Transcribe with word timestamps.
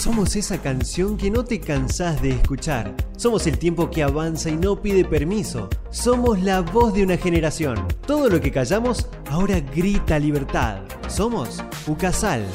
Somos 0.00 0.34
esa 0.34 0.56
canción 0.62 1.18
que 1.18 1.30
no 1.30 1.44
te 1.44 1.60
cansás 1.60 2.22
de 2.22 2.30
escuchar. 2.30 2.94
Somos 3.18 3.46
el 3.46 3.58
tiempo 3.58 3.90
que 3.90 4.02
avanza 4.02 4.48
y 4.48 4.56
no 4.56 4.80
pide 4.80 5.04
permiso. 5.04 5.68
Somos 5.90 6.40
la 6.40 6.62
voz 6.62 6.94
de 6.94 7.02
una 7.02 7.18
generación. 7.18 7.86
Todo 8.06 8.30
lo 8.30 8.40
que 8.40 8.50
callamos 8.50 9.10
ahora 9.28 9.60
grita 9.60 10.18
libertad. 10.18 10.78
Somos 11.06 11.62
Ucasal. 11.86 12.46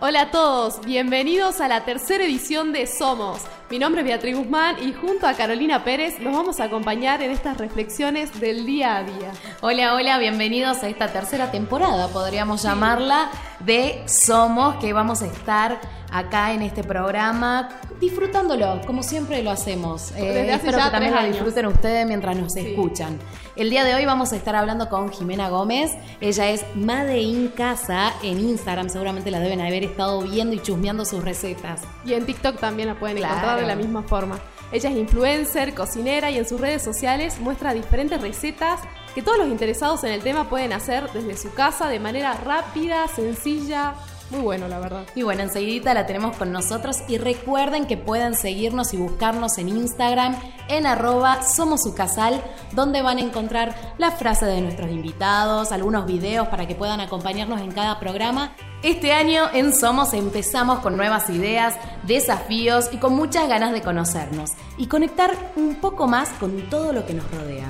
Hola 0.00 0.22
a 0.22 0.30
todos, 0.30 0.80
bienvenidos 0.86 1.60
a 1.60 1.68
la 1.68 1.84
tercera 1.84 2.24
edición 2.24 2.72
de 2.72 2.86
Somos. 2.86 3.42
Mi 3.74 3.80
nombre 3.80 4.02
es 4.02 4.06
Beatriz 4.06 4.36
Guzmán 4.36 4.76
y 4.80 4.92
junto 4.92 5.26
a 5.26 5.34
Carolina 5.34 5.82
Pérez 5.82 6.20
nos 6.20 6.32
vamos 6.32 6.60
a 6.60 6.64
acompañar 6.66 7.20
en 7.22 7.32
estas 7.32 7.58
reflexiones 7.58 8.38
del 8.38 8.66
día 8.66 8.98
a 8.98 9.02
día. 9.02 9.32
Hola, 9.62 9.94
hola, 9.96 10.16
bienvenidos 10.18 10.84
a 10.84 10.88
esta 10.88 11.12
tercera 11.12 11.50
temporada, 11.50 12.06
podríamos 12.06 12.62
llamarla, 12.62 13.32
de 13.58 14.00
Somos, 14.06 14.76
que 14.76 14.92
vamos 14.92 15.22
a 15.22 15.26
estar 15.26 15.80
acá 16.14 16.52
en 16.52 16.62
este 16.62 16.84
programa 16.84 17.68
disfrutándolo, 18.00 18.80
como 18.86 19.02
siempre 19.02 19.42
lo 19.42 19.50
hacemos. 19.50 20.12
Hace 20.12 20.52
espero 20.52 20.78
que 20.78 20.84
también 20.90 21.00
tres 21.00 21.10
lo 21.12 21.18
años. 21.18 21.32
disfruten 21.34 21.66
ustedes 21.66 22.06
mientras 22.06 22.36
nos 22.36 22.52
Sí. 22.52 22.60
escuchan. 22.60 23.18
El 23.56 23.68
día 23.70 23.84
de 23.84 23.94
hoy 23.94 24.04
vamos 24.06 24.32
a 24.32 24.36
estar 24.36 24.54
hablando 24.54 24.88
con 24.88 25.10
Jimena 25.12 25.48
Gómez. 25.48 25.90
Ella 26.20 26.50
es 26.50 26.64
Made 26.76 27.20
in 27.20 27.48
Casa 27.48 28.12
en 28.22 28.38
Instagram. 28.40 28.88
Seguramente 28.90 29.30
la 29.32 29.40
deben 29.40 29.60
haber 29.60 29.82
estado 29.84 30.20
viendo 30.22 30.54
y 30.54 30.60
chusmeando 30.60 31.04
sus 31.04 31.24
recetas. 31.24 31.82
Y 32.04 32.12
en 32.14 32.26
TikTok 32.26 32.58
también 32.60 32.88
la 32.88 32.94
pueden 32.98 33.16
Claro. 33.16 33.34
encontrar 33.34 33.60
de 33.60 33.66
la 33.66 33.74
misma 33.76 34.02
forma. 34.04 34.38
Ella 34.72 34.90
es 34.90 34.96
influencer, 34.96 35.74
cocinera 35.74 36.30
y 36.30 36.38
en 36.38 36.48
sus 36.48 36.60
redes 36.60 36.82
sociales 36.82 37.38
muestra 37.40 37.74
diferentes 37.74 38.20
recetas 38.20 38.80
que 39.14 39.22
todos 39.22 39.38
los 39.38 39.48
interesados 39.48 40.02
en 40.04 40.12
el 40.12 40.22
tema 40.22 40.48
pueden 40.48 40.72
hacer 40.72 41.08
desde 41.12 41.36
su 41.36 41.52
casa 41.54 41.88
de 41.88 42.00
manera 42.00 42.34
rápida, 42.34 43.06
sencilla. 43.08 43.94
Muy 44.30 44.40
bueno, 44.40 44.68
la 44.68 44.78
verdad. 44.78 45.06
Y 45.14 45.22
bueno, 45.22 45.42
enseguidita 45.42 45.92
la 45.94 46.06
tenemos 46.06 46.36
con 46.36 46.50
nosotros 46.50 46.98
y 47.08 47.18
recuerden 47.18 47.86
que 47.86 47.96
pueden 47.96 48.34
seguirnos 48.34 48.94
y 48.94 48.96
buscarnos 48.96 49.58
en 49.58 49.68
Instagram 49.68 50.36
en 50.68 50.86
arroba 50.86 51.42
somosucasal, 51.42 52.42
donde 52.72 53.02
van 53.02 53.18
a 53.18 53.20
encontrar 53.20 53.94
la 53.98 54.10
frase 54.12 54.46
de 54.46 54.62
nuestros 54.62 54.90
invitados, 54.90 55.72
algunos 55.72 56.06
videos 56.06 56.48
para 56.48 56.66
que 56.66 56.74
puedan 56.74 57.00
acompañarnos 57.00 57.60
en 57.60 57.72
cada 57.72 58.00
programa. 58.00 58.54
Este 58.82 59.12
año 59.12 59.44
en 59.52 59.74
Somos 59.74 60.14
empezamos 60.14 60.80
con 60.80 60.96
nuevas 60.96 61.28
ideas, 61.30 61.74
desafíos 62.04 62.90
y 62.92 62.96
con 62.96 63.14
muchas 63.14 63.48
ganas 63.48 63.72
de 63.72 63.82
conocernos 63.82 64.50
y 64.78 64.86
conectar 64.86 65.52
un 65.56 65.76
poco 65.76 66.06
más 66.06 66.30
con 66.40 66.68
todo 66.70 66.92
lo 66.92 67.06
que 67.06 67.14
nos 67.14 67.30
rodea. 67.30 67.68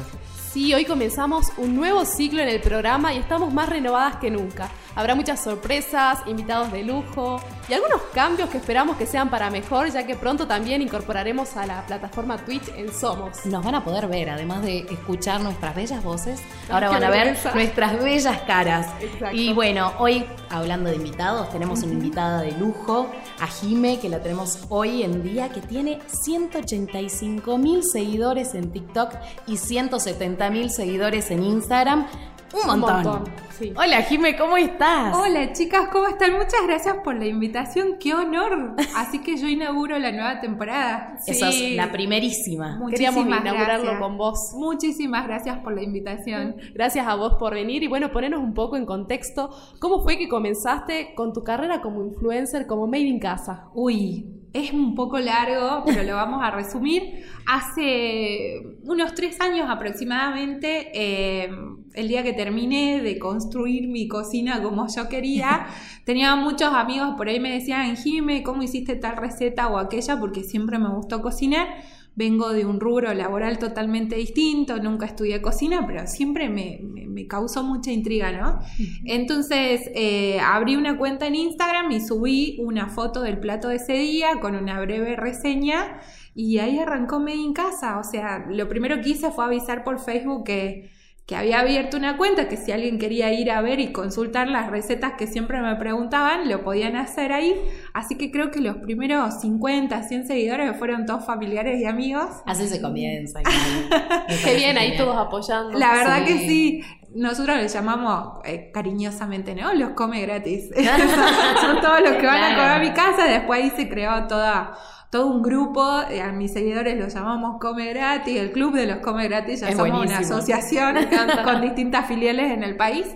Sí, 0.53 0.73
hoy 0.73 0.85
comenzamos 0.85 1.47
un 1.57 1.75
nuevo 1.75 2.05
ciclo 2.05 2.41
en 2.41 2.49
el 2.49 2.61
programa 2.61 3.13
y 3.13 3.19
estamos 3.19 3.53
más 3.53 3.69
renovadas 3.69 4.17
que 4.17 4.31
nunca. 4.31 4.71
Habrá 4.97 5.15
muchas 5.15 5.43
sorpresas, 5.43 6.21
invitados 6.27 6.71
de 6.71 6.85
lujo 6.85 7.41
y 7.69 7.73
algunos 7.73 8.01
cambios 8.13 8.49
que 8.49 8.59
esperamos 8.59 8.97
que 8.97 9.07
sean 9.07 9.29
para 9.29 9.51
mejor, 9.51 9.91
ya 9.91 10.07
que 10.07 10.15
pronto 10.15 10.47
también 10.47 10.83
incorporaremos 10.83 11.57
a 11.57 11.67
la 11.67 11.85
plataforma 11.85 12.37
Twitch 12.37 12.69
en 12.77 12.93
Somos. 12.93 13.45
Nos 13.47 13.65
van 13.65 13.75
a 13.75 13.83
poder 13.83 14.07
ver, 14.07 14.31
además 14.31 14.63
de 14.63 14.81
escuchar 14.81 15.41
nuestras 15.41 15.75
bellas 15.75 16.05
voces, 16.05 16.41
ahora 16.71 16.91
van 16.91 17.03
a 17.03 17.11
ver 17.11 17.37
nuestras 17.55 18.03
bellas 18.03 18.41
caras. 18.43 18.87
Exacto. 19.01 19.37
Y 19.37 19.53
bueno, 19.53 19.93
hoy, 19.99 20.27
hablando 20.49 20.91
de 20.91 20.97
invitados, 20.97 21.51
tenemos 21.51 21.83
una 21.83 21.95
invitada 21.95 22.43
de 22.43 22.53
lujo, 22.53 23.11
a 23.41 23.47
Jime, 23.47 23.99
que 23.99 24.09
la 24.09 24.21
tenemos 24.21 24.61
hoy 24.69 25.03
en 25.03 25.23
día, 25.23 25.49
que 25.49 25.61
tiene 25.61 26.01
185 26.07 27.59
mil 27.59 27.83
seguidores 27.83 28.55
en 28.55 28.71
TikTok 28.71 29.13
y 29.47 29.57
170 29.57 30.51
mil 30.51 30.71
seguidores 30.71 31.31
en 31.31 31.43
Instagram. 31.43 32.07
Un 32.53 32.61
Un 32.61 32.81
montón. 32.81 33.03
montón, 33.05 33.25
sí. 33.59 33.73
Hola 33.77 34.03
Jime, 34.03 34.37
¿cómo 34.37 34.57
estás? 34.57 35.17
Hola 35.17 35.53
chicas, 35.53 35.89
¿cómo 35.91 36.07
están? 36.07 36.33
Muchas 36.35 36.61
gracias 36.67 36.97
por 37.03 37.17
la 37.17 37.27
invitación, 37.27 37.97
qué 37.99 38.15
honor. 38.15 38.75
Así 38.97 39.19
que 39.21 39.37
yo 39.37 39.49
inauguro 39.49 39.99
la 39.99 40.13
nueva 40.13 40.41
temporada. 40.41 41.17
Esa 41.27 41.49
es 41.49 41.55
Sí. 41.55 41.75
la 41.75 41.91
primerísima. 41.91 42.81
Queríamos 42.91 43.27
inaugurarlo 43.27 43.83
gracias. 43.85 44.01
con 44.01 44.17
vos. 44.19 44.53
Muchísimas 44.55 45.27
gracias 45.27 45.59
por 45.61 45.75
la 45.75 45.83
invitación. 45.83 46.57
Gracias 46.75 47.07
a 47.07 47.15
vos 47.17 47.35
por 47.39 47.55
venir 47.55 47.83
y 47.83 47.89
bueno, 47.89 48.13
ponernos 48.13 48.41
un 48.41 48.55
poco 48.55 48.77
en 48.77 48.87
contexto. 48.87 49.51
¿Cómo 49.81 50.03
fue 50.03 50.17
que 50.17 50.29
comenzaste 50.29 51.15
con 51.17 51.33
tu 51.33 51.43
carrera 51.43 51.81
como 51.81 52.05
influencer, 52.05 52.67
como 52.67 52.87
Made 52.87 53.01
in 53.03 53.19
Casa? 53.19 53.69
Uy, 53.75 54.27
es 54.55 54.73
un 54.73 54.95
poco 54.95 55.19
largo, 55.19 55.83
pero 55.85 56.05
lo 56.05 56.15
vamos 56.15 56.41
a 56.43 56.53
resumir. 56.53 57.25
Hace 57.45 58.63
unos 58.85 59.15
tres 59.15 59.41
años 59.41 59.69
aproximadamente, 59.69 60.91
eh, 60.95 61.51
el 61.93 62.09
día 62.09 62.23
que 62.23 62.33
terminé 62.33 63.03
de 63.03 63.19
construir 63.19 63.89
mi 63.89 64.07
cocina 64.07 64.63
como 64.63 64.87
yo 64.87 65.09
quería, 65.09 65.67
tenía 66.05 66.37
muchos 66.37 66.73
amigos 66.73 67.15
por 67.17 67.29
ahí 67.29 67.41
me 67.41 67.51
decían, 67.51 67.97
Jime, 67.97 68.45
¿cómo 68.45 68.63
hiciste 68.63 68.95
tal 68.95 69.17
receta 69.17 69.67
o 69.69 69.77
aquella? 69.77 70.21
Porque 70.21 70.45
siempre 70.45 70.79
me 70.79 70.89
gustó 70.89 71.21
cocinar. 71.21 71.67
Vengo 72.15 72.51
de 72.51 72.65
un 72.65 72.79
rubro 72.79 73.13
laboral 73.13 73.59
totalmente 73.59 74.15
distinto, 74.15 74.77
nunca 74.81 75.07
estudié 75.07 75.43
cocina, 75.43 75.85
pero 75.85 76.07
siempre 76.07 76.49
me, 76.49 76.81
me- 77.15 77.27
causó 77.27 77.63
mucha 77.63 77.91
intriga, 77.93 78.33
¿no? 78.33 78.59
Entonces 79.05 79.91
eh, 79.95 80.39
abrí 80.41 80.77
una 80.77 80.99
cuenta 80.99 81.27
en 81.27 81.35
Instagram 81.37 81.91
y 81.93 82.01
subí 82.01 82.59
una 82.61 82.89
foto 82.89 83.23
del 83.23 83.39
plato 83.39 83.69
de 83.69 83.77
ese 83.77 83.95
día 83.95 84.41
con 84.41 84.55
una 84.57 84.81
breve 84.81 85.17
reseña 85.17 86.01
y 86.35 86.59
ahí 86.59 86.79
arrancó 86.79 87.21
Made 87.21 87.37
in 87.37 87.53
Casa. 87.55 87.99
O 87.99 88.05
sea, 88.05 88.45
lo 88.49 88.69
primero 88.69 89.01
que 89.01 89.11
hice 89.11 89.31
fue 89.31 89.45
avisar 89.45 89.85
por 89.85 90.01
Facebook 90.01 90.45
que, 90.45 90.91
que 91.27 91.37
había 91.37 91.61
abierto 91.61 91.97
una 91.97 92.17
cuenta, 92.17 92.49
que 92.49 92.57
si 92.57 92.73
alguien 92.73 92.99
quería 92.99 93.33
ir 93.33 93.51
a 93.51 93.63
ver 93.63 93.79
y 93.81 93.93
consultar 93.93 94.49
las 94.49 94.71
recetas 94.71 95.13
que 95.17 95.27
siempre 95.27 95.63
me 95.63 95.75
preguntaban, 95.77 96.49
lo 96.51 96.63
podían 96.65 96.97
hacer 96.97 97.33
ahí. 97.33 97.55
Así 97.95 98.17
que 98.19 98.31
creo 98.31 98.51
que 98.51 98.61
los 98.61 98.77
primeros 98.79 99.41
50, 99.41 100.03
100 100.03 100.27
seguidores 100.27 100.77
fueron 100.77 101.07
todos 101.07 101.25
familiares 101.25 101.81
y 101.81 101.85
amigos. 101.87 102.29
Así 102.47 102.67
se 102.67 102.83
comienza. 102.83 103.41
Qué 104.45 104.55
bien, 104.57 104.77
ahí 104.77 104.97
todos 104.97 105.17
apoyando. 105.17 105.79
La 105.79 105.93
verdad 105.95 106.25
Sí. 106.27 106.33
que 106.33 106.39
sí. 106.49 106.83
Nosotros 107.15 107.57
les 107.59 107.73
llamamos 107.73 108.41
eh, 108.45 108.71
cariñosamente, 108.73 109.55
¿no? 109.55 109.73
Los 109.75 109.91
come 109.91 110.21
gratis. 110.23 110.71
son, 111.61 111.81
todos 111.81 112.01
los 112.01 112.13
que 112.15 112.27
van 112.27 112.43
a 112.43 112.57
comer 112.57 112.71
a 112.73 112.79
mi 112.81 112.93
casa. 112.93 113.25
Después 113.25 113.63
ahí 113.63 113.71
se 113.77 113.89
creó 113.89 114.27
toda, 114.27 114.75
todo 115.11 115.27
un 115.29 115.41
grupo. 115.43 116.03
eh, 116.11 116.21
a 116.23 116.33
mis 116.33 116.53
seguidores 116.53 116.99
los 116.99 117.15
llamamos 117.15 117.59
Come 117.61 117.87
Gratis. 117.93 118.37
El 118.41 118.51
club 118.53 118.75
de 118.75 118.87
los 118.87 118.97
Come 118.99 119.29
Gratis. 119.29 119.61
Ya 119.61 119.69
Es 119.69 119.77
somos 119.77 120.05
una 120.07 120.19
asociación 120.19 120.97
con 121.45 121.61
distintas 121.61 122.07
filiales 122.07 122.51
en 122.51 122.65
el 122.65 122.77
país. 122.77 123.07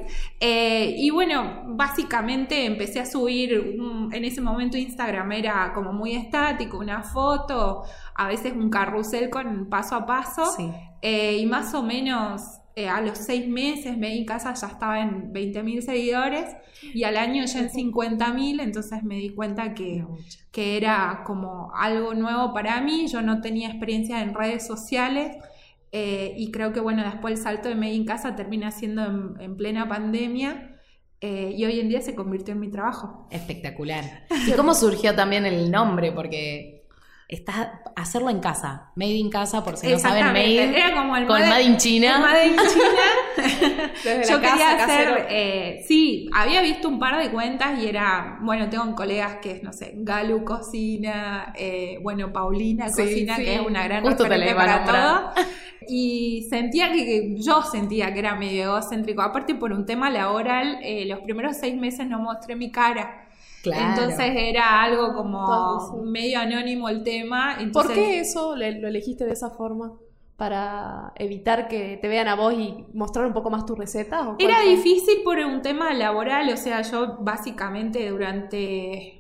Eh, 0.41 0.95
y 0.97 1.11
bueno, 1.11 1.65
básicamente 1.67 2.67
empecé 2.67 3.01
a 3.01 3.07
subir. 3.07 3.77
un- 3.81 3.99
en 4.15 4.25
ese 4.25 4.41
momento 4.41 4.77
Instagram 4.79 5.33
era 5.33 5.73
como 5.75 5.93
muy 5.93 6.15
estático, 6.15 6.79
una 6.79 7.03
foto, 7.03 7.83
a 8.15 8.27
veces 8.29 8.53
un 8.55 8.71
carrusel 8.71 9.29
con 9.29 9.69
paso 9.69 9.97
a 9.97 10.07
paso. 10.07 10.47
Sí. 10.57 10.71
Eh, 11.03 11.37
y 11.39 11.47
más 11.47 11.75
o 11.75 11.83
menos 11.83 12.43
eh, 12.79 12.89
a 12.89 13.01
los 13.01 13.19
seis 13.19 13.49
meses 13.49 13.99
me 13.99 14.11
di 14.11 14.25
casa 14.25 14.55
ya 14.55 14.69
estaba 14.69 15.01
en 15.01 15.33
20.000 15.33 15.81
seguidores 15.81 16.57
y 16.95 17.03
al 17.03 17.17
año 17.17 17.45
ya 17.45 17.59
en 17.59 17.71
50.000, 17.71 18.63
entonces 18.63 19.03
me 19.03 19.17
di 19.17 19.31
cuenta 19.31 19.75
que, 19.75 20.07
que 20.53 20.77
era 20.77 21.25
como 21.27 21.73
algo 21.75 22.15
nuevo 22.15 22.55
para 22.55 22.81
mí, 22.81 23.09
yo 23.09 23.21
no 23.21 23.41
tenía 23.41 23.69
experiencia 23.69 24.23
en 24.23 24.33
redes 24.33 24.65
sociales 24.65 25.37
eh, 25.91 26.35
y 26.37 26.53
creo 26.53 26.73
que 26.73 26.79
bueno, 26.79 27.03
después 27.03 27.35
el 27.35 27.43
salto 27.43 27.69
de 27.69 27.75
Made 27.75 27.95
in 27.95 28.05
Casa 28.05 28.37
termina 28.37 28.71
siendo 28.71 29.05
en, 29.05 29.41
en 29.41 29.57
plena 29.57 29.89
pandemia 29.89 30.77
eh, 31.21 31.53
y 31.57 31.65
hoy 31.65 31.81
en 31.81 31.89
día 31.89 32.01
se 32.01 32.15
convirtió 32.15 32.55
en 32.55 32.61
mi 32.61 32.71
trabajo. 32.71 33.27
Espectacular. 33.31 34.05
¿Y 34.47 34.53
cómo 34.53 34.73
surgió 34.73 35.17
también 35.17 35.47
el 35.47 35.69
nombre? 35.73 36.13
Porque 36.13 36.78
está 37.29 37.83
hacerlo 37.95 38.31
en 38.31 38.41
casa. 38.41 38.91
Made 38.97 39.11
in 39.17 39.29
casa, 39.31 39.63
por 39.63 39.77
si 39.77 39.87
no 39.89 39.99
saben, 39.99 40.25
made 40.29 40.77
era 40.77 40.95
como 40.95 41.15
el 41.17 41.27
con 41.27 41.41
made- 41.41 41.63
in 41.63 41.77
China. 41.77 42.17
el 42.17 42.23
Made 42.23 42.47
in 42.47 42.57
China. 42.73 43.93
Desde 44.05 44.31
Yo 44.31 44.37
la 44.39 44.43
casa, 44.43 44.57
quería 44.57 44.85
hacer, 44.85 45.27
eh, 45.31 45.85
sí, 45.87 46.29
había 46.35 46.63
visto 46.63 46.89
un 46.89 46.99
par 46.99 47.19
de 47.23 47.31
cuentas 47.31 47.83
y 47.83 47.87
era, 47.87 48.39
bueno, 48.41 48.69
tengo 48.71 48.95
colegas 48.95 49.37
que 49.43 49.53
es, 49.53 49.63
no 49.63 49.73
sé, 49.73 49.93
Galu 49.97 50.45
Cocina, 50.45 51.53
eh, 51.57 51.99
bueno, 52.03 52.33
Paulina 52.33 52.89
Sí, 52.89 53.03
Cocina, 53.03 53.37
sí. 53.37 53.45
que 53.45 53.55
es 53.57 53.61
una 53.61 53.85
gran 53.85 54.03
Justo 54.05 54.25
referente 54.25 54.55
para 54.55 54.85
todo. 54.85 55.33
Y 55.87 56.47
sentía 56.51 56.93
que, 56.93 57.05
que 57.05 57.35
yo 57.39 57.63
sentía 57.63 58.13
que 58.13 58.19
era 58.21 58.35
medio 58.35 58.65
egocéntrico. 58.65 59.23
Aparte 59.23 59.55
por 59.55 59.73
un 59.73 59.87
tema 59.87 60.11
laboral, 60.11 60.79
eh, 60.83 61.05
los 61.07 61.21
primeros 61.21 61.57
seis 61.57 61.77
meses 61.77 62.07
no 62.07 62.19
mostré 62.19 62.57
mi 62.57 62.71
cara. 62.71 63.28
Claro. 63.63 64.03
Entonces 64.03 64.31
era 64.37 64.83
algo 64.83 65.15
como 65.15 66.03
medio 66.05 66.39
anónimo 66.41 66.89
el 66.89 67.03
tema. 67.03 67.59
¿Por 67.73 67.93
qué 67.93 68.21
eso 68.21 68.55
le- 68.57 68.81
lo 68.81 68.89
elegiste 68.89 69.25
de 69.25 69.33
esa 69.33 69.51
forma? 69.51 69.95
¿Para 70.37 71.13
evitar 71.17 71.67
que 71.67 71.99
te 72.01 72.07
vean 72.07 72.29
a 72.29 72.37
vos 72.37 72.55
y 72.55 72.87
mostrar 72.95 73.27
un 73.27 73.33
poco 73.33 73.51
más 73.51 73.67
tus 73.67 73.77
recetas? 73.77 74.23
¿o 74.23 74.37
cuál 74.37 74.41
Era 74.49 74.57
fue? 74.59 74.71
difícil 74.77 75.23
por 75.25 75.39
un 75.39 75.63
tema 75.63 75.93
laboral, 75.93 76.49
o 76.53 76.57
sea, 76.57 76.83
yo 76.83 77.17
básicamente 77.21 78.09
durante 78.09 79.18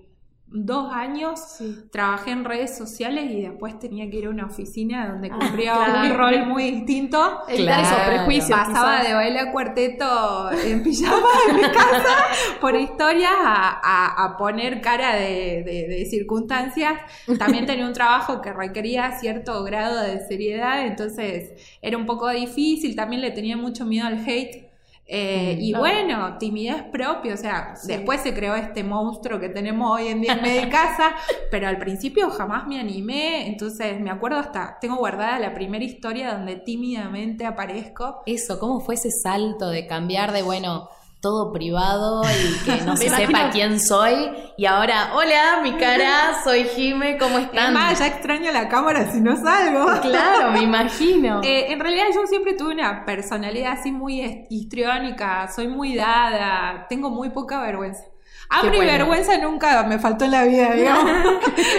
dos 0.50 0.90
años 0.94 1.58
trabajé 1.92 2.30
en 2.30 2.44
redes 2.44 2.76
sociales 2.76 3.30
y 3.30 3.42
después 3.42 3.78
tenía 3.78 4.08
que 4.08 4.16
ir 4.16 4.26
a 4.26 4.30
una 4.30 4.46
oficina 4.46 5.08
donde 5.08 5.28
Ah, 5.30 5.36
cumplía 5.38 5.74
claro. 5.74 6.08
un 6.10 6.16
rol 6.16 6.46
muy 6.46 6.70
distinto. 6.70 7.40
Claro. 7.46 8.06
prejuicios. 8.06 8.58
Pasaba 8.58 8.92
quizás. 8.96 9.08
de 9.08 9.14
bailar 9.14 9.52
cuarteto 9.52 10.50
en 10.52 10.82
pijama 10.82 11.26
en 11.50 11.56
mi 11.56 11.62
casa 11.62 12.16
por 12.60 12.74
historias 12.76 13.32
a, 13.38 13.78
a- 13.82 14.24
a 14.24 14.36
poner 14.38 14.80
cara 14.80 15.14
de, 15.16 15.62
de- 15.64 15.86
de 15.88 16.06
circunstancias. 16.06 16.94
También 17.38 17.66
tenía 17.66 17.86
un 17.86 17.92
trabajo 17.92 18.40
que 18.40 18.52
requería 18.52 19.18
cierto 19.18 19.62
grado 19.64 20.00
de 20.02 20.20
seriedad, 20.26 20.86
entonces 20.86 21.52
era 21.82 21.96
un 21.98 22.06
poco 22.06 22.28
difícil. 22.30 22.96
También 22.96 23.20
le 23.20 23.30
tenía 23.32 23.56
mucho 23.56 23.84
miedo 23.84 24.06
al 24.06 24.24
hate. 24.26 24.67
Eh, 25.10 25.56
Mm, 25.56 25.60
y 25.60 25.72
bueno, 25.72 26.36
timidez 26.38 26.82
propia, 26.92 27.32
o 27.32 27.36
sea, 27.36 27.74
después 27.84 28.20
se 28.20 28.34
creó 28.34 28.54
este 28.54 28.84
monstruo 28.84 29.40
que 29.40 29.48
tenemos 29.48 29.90
hoy 29.90 30.08
en 30.08 30.20
día 30.20 30.34
en 30.34 30.42
medio 30.42 30.60
de 30.62 30.68
casa, 30.68 31.14
pero 31.50 31.66
al 31.66 31.78
principio 31.78 32.28
jamás 32.30 32.66
me 32.66 32.78
animé, 32.78 33.48
entonces 33.48 33.98
me 34.00 34.10
acuerdo 34.10 34.38
hasta, 34.38 34.78
tengo 34.80 34.96
guardada 34.96 35.38
la 35.38 35.54
primera 35.54 35.84
historia 35.84 36.34
donde 36.34 36.56
tímidamente 36.56 37.46
aparezco. 37.46 38.22
Eso, 38.26 38.58
¿cómo 38.58 38.80
fue 38.80 38.96
ese 38.96 39.10
salto 39.10 39.70
de 39.70 39.86
cambiar 39.86 40.32
de, 40.32 40.42
bueno, 40.42 40.88
todo 41.20 41.52
privado 41.52 42.22
y 42.24 42.64
que 42.64 42.82
no 42.84 42.96
se 42.96 43.06
imagino- 43.06 43.26
sepa 43.38 43.50
quién 43.50 43.80
soy? 43.80 44.14
Y 44.56 44.66
ahora, 44.66 45.10
hola, 45.14 45.60
mi 45.62 45.72
cara, 45.74 46.40
soy 46.44 46.64
Jime, 46.64 47.18
¿cómo 47.18 47.38
Es 47.38 47.44
están? 47.46 47.74
más, 47.74 47.98
ya 47.98 48.06
extraño 48.06 48.52
la 48.52 48.68
cámara 48.68 49.10
si 49.12 49.20
no 49.20 49.36
salgo. 49.36 49.86
Claro, 50.02 50.52
me 50.52 50.62
imagino. 50.62 51.40
Eh, 51.44 51.72
en 51.72 51.80
realidad 51.80 52.04
yo 52.14 52.26
siempre 52.26 52.54
tuve 52.54 52.72
una 52.74 53.04
personalidad 53.04 53.72
así 53.72 53.90
muy 53.92 54.46
histriónica, 54.50 55.48
soy 55.54 55.68
muy 55.68 55.94
dada, 55.96 56.86
tengo 56.88 57.10
muy 57.10 57.30
poca 57.30 57.60
vergüenza. 57.62 58.02
Hambre 58.50 58.78
bueno. 58.78 58.92
y 58.92 58.96
vergüenza 58.96 59.36
nunca 59.38 59.82
me 59.82 59.98
faltó 59.98 60.24
en 60.24 60.30
la 60.30 60.44
vida, 60.44 60.72
digamos. 60.72 61.10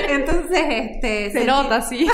Entonces, 0.08 0.62
este, 0.70 1.32
Se 1.32 1.40
sentí- 1.42 1.46
nota, 1.48 1.82
sí. 1.82 2.08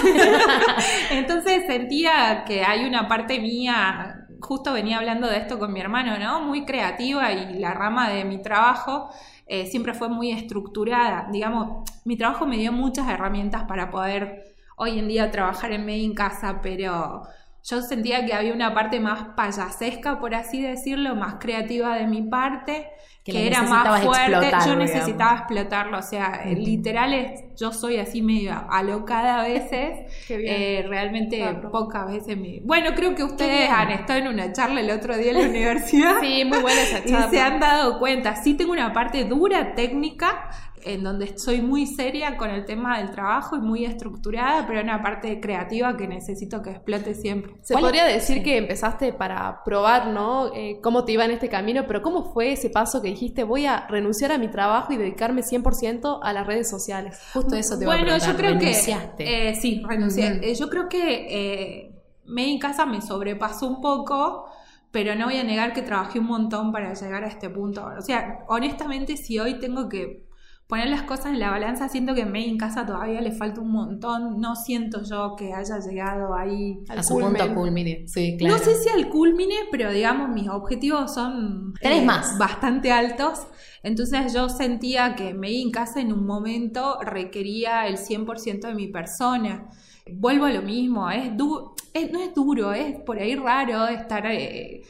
Entonces 1.11 1.63
sentía 1.67 2.43
que 2.47 2.63
hay 2.63 2.85
una 2.85 3.07
parte 3.07 3.39
mía, 3.39 4.24
justo 4.45 4.71
venía 4.71 4.97
hablando 4.97 5.27
de 5.27 5.37
esto 5.37 5.59
con 5.59 5.73
mi 5.73 5.81
hermano, 5.81 6.17
¿no? 6.17 6.39
Muy 6.41 6.65
creativa 6.65 7.31
y 7.33 7.55
la 7.59 7.73
rama 7.73 8.09
de 8.09 8.23
mi 8.23 8.41
trabajo 8.41 9.09
eh, 9.47 9.65
siempre 9.65 9.93
fue 9.93 10.07
muy 10.07 10.31
estructurada. 10.31 11.27
Digamos, 11.31 11.89
mi 12.05 12.15
trabajo 12.15 12.45
me 12.45 12.57
dio 12.57 12.71
muchas 12.71 13.09
herramientas 13.09 13.63
para 13.63 13.89
poder 13.89 14.55
hoy 14.77 14.99
en 14.99 15.07
día 15.07 15.31
trabajar 15.31 15.71
en 15.71 15.85
medio 15.85 16.05
en 16.05 16.13
casa, 16.13 16.59
pero 16.61 17.23
yo 17.67 17.81
sentía 17.81 18.25
que 18.25 18.33
había 18.33 18.53
una 18.53 18.73
parte 18.73 18.99
más 18.99 19.29
payasesca, 19.35 20.19
por 20.19 20.35
así 20.35 20.61
decirlo, 20.61 21.15
más 21.15 21.35
creativa 21.39 21.95
de 21.95 22.05
mi 22.07 22.21
parte, 22.21 22.87
Que 23.23 23.47
era 23.47 23.63
más 23.63 24.03
fuerte. 24.03 24.31
yo 24.31 24.39
digamos. 24.45 24.77
necesitaba 24.77 25.33
explotarlo, 25.39 25.97
o 25.97 26.01
sea, 26.03 26.43
literal 26.45 27.13
es, 27.15 27.41
yo 27.55 27.71
soy 27.71 27.97
así 27.97 28.21
medio 28.21 28.53
alocada 28.69 29.39
a 29.41 29.43
veces. 29.47 30.11
Qué 30.27 30.37
bien. 30.37 30.53
Eh, 30.55 30.85
realmente 30.87 31.37
Claro. 31.39 31.71
pocas 31.71 32.05
veces 32.05 32.37
me... 32.37 32.59
Bueno, 32.63 32.91
creo 32.95 33.15
que 33.15 33.23
ustedes 33.23 33.67
han 33.69 33.89
estado 33.89 34.19
en 34.19 34.27
una 34.27 34.51
charla 34.53 34.81
el 34.81 34.91
otro 34.91 35.17
día 35.17 35.31
en 35.31 35.41
la 35.41 35.49
universidad 35.49 36.19
Sí, 36.21 36.45
muy 36.45 36.59
buena 36.59 36.81
esa 36.83 36.99
y 36.99 37.09
charla. 37.09 37.29
se 37.31 37.39
han 37.41 37.59
dado 37.59 37.97
cuenta. 37.97 38.35
Sí 38.35 38.53
tengo 38.53 38.73
una 38.73 38.93
parte 38.93 39.23
dura 39.25 39.73
técnica 39.73 40.49
en 40.85 41.03
donde 41.03 41.37
soy 41.37 41.61
muy 41.61 41.87
seria 41.87 42.37
con 42.37 42.49
el 42.49 42.63
tema 42.65 42.99
del 42.99 43.11
trabajo 43.11 43.55
y 43.57 43.59
muy 43.59 43.85
estructurada, 43.85 44.65
pero 44.67 44.81
una 44.81 45.01
parte 45.01 45.39
creativa 45.39 45.97
que 45.97 46.07
necesito 46.07 46.61
que 46.61 46.69
explote 46.71 47.13
siempre. 47.15 47.55
Se 47.61 47.73
¿Cuál- 47.73 47.83
podría 47.85 48.05
decir 48.05 48.43
que 48.43 48.57
empezaste 48.57 49.11
para 49.13 49.63
probar, 49.63 50.07
¿no? 50.07 50.53
Eh, 50.53 50.79
cómo 50.81 51.03
te 51.05 51.13
iba 51.13 51.25
en 51.25 51.31
este 51.31 51.49
camino, 51.49 51.85
pero 51.87 52.01
¿cómo 52.01 52.31
fue 52.33 52.51
ese 52.53 52.69
paso 52.69 53.01
que 53.01 53.07
dijiste 53.09 53.43
voy 53.43 53.65
a 53.65 53.87
renunciar 53.87 54.31
a 54.31 54.37
mi 54.37 54.47
trabajo 54.49 54.93
y 54.93 54.97
dedicarme 54.97 55.41
100% 55.43 56.19
a 56.21 56.33
las 56.33 56.45
redes 56.47 56.69
sociales? 56.69 57.19
Justo 57.33 57.55
eso 57.55 57.77
te 57.77 57.83
iba 57.85 57.93
a 57.93 57.97
Bueno, 57.97 58.11
preguntar, 58.17 58.31
yo 58.31 58.37
creo 58.37 58.59
¿renunciaste? 58.59 59.23
que... 59.23 59.49
eh, 59.49 59.55
sí, 59.55 59.81
renuncié. 59.87 60.39
Eh, 60.43 60.55
yo 60.55 60.69
creo 60.69 60.87
que 60.87 61.27
eh, 61.29 61.91
Made 62.25 62.47
in 62.47 62.59
Casa 62.59 62.85
me 62.85 63.01
sobrepasó 63.01 63.67
un 63.67 63.81
poco, 63.81 64.45
pero 64.91 65.13
no 65.15 65.25
voy 65.25 65.37
a 65.37 65.43
negar 65.43 65.73
que 65.73 65.81
trabajé 65.81 66.19
un 66.19 66.27
montón 66.27 66.71
para 66.71 66.93
llegar 66.93 67.23
a 67.23 67.27
este 67.27 67.49
punto. 67.49 67.85
O 67.97 68.01
sea, 68.01 68.39
honestamente, 68.47 69.17
si 69.17 69.39
hoy 69.39 69.59
tengo 69.59 69.89
que 69.89 70.24
poner 70.67 70.89
las 70.89 71.03
cosas 71.03 71.27
en 71.27 71.39
la 71.39 71.51
balanza, 71.51 71.87
siento 71.89 72.15
que 72.15 72.23
a 72.23 72.25
Made 72.25 72.39
in 72.47 72.57
Casa 72.57 72.85
todavía 72.85 73.21
le 73.21 73.31
falta 73.31 73.61
un 73.61 73.71
montón. 73.71 74.39
No 74.39 74.55
siento 74.55 75.03
yo 75.03 75.35
que 75.37 75.53
haya 75.53 75.79
llegado 75.79 76.33
ahí. 76.35 76.79
a 76.89 76.93
al 76.93 77.03
su 77.03 77.13
punto 77.19 77.29
culmen. 77.37 77.53
culmine. 77.55 78.07
Sí, 78.07 78.35
claro. 78.37 78.57
No 78.57 78.63
sé 78.63 78.75
si 78.75 78.89
al 78.89 79.09
culmine, 79.09 79.55
pero 79.71 79.91
digamos, 79.91 80.29
mis 80.29 80.49
objetivos 80.49 81.13
son 81.13 81.73
eh, 81.81 82.01
más. 82.03 82.37
bastante 82.39 82.91
altos. 82.91 83.45
Entonces 83.83 84.33
yo 84.33 84.49
sentía 84.49 85.15
que 85.15 85.33
me 85.35 85.61
en 85.61 85.69
casa 85.71 86.01
en 86.01 86.11
un 86.11 86.25
momento 86.25 86.97
requería 87.01 87.85
el 87.87 87.97
100% 87.97 88.67
de 88.67 88.73
mi 88.73 88.87
persona. 88.87 89.69
Vuelvo 90.11 90.45
a 90.45 90.51
lo 90.51 90.61
mismo, 90.63 91.09
es 91.11 91.35
du- 91.37 91.73
es- 91.93 92.11
no 92.11 92.19
es 92.21 92.33
duro, 92.33 92.73
es 92.73 92.99
por 93.01 93.17
ahí 93.19 93.35
raro 93.35 93.87
estar 93.87 94.25
eh, 94.27 94.81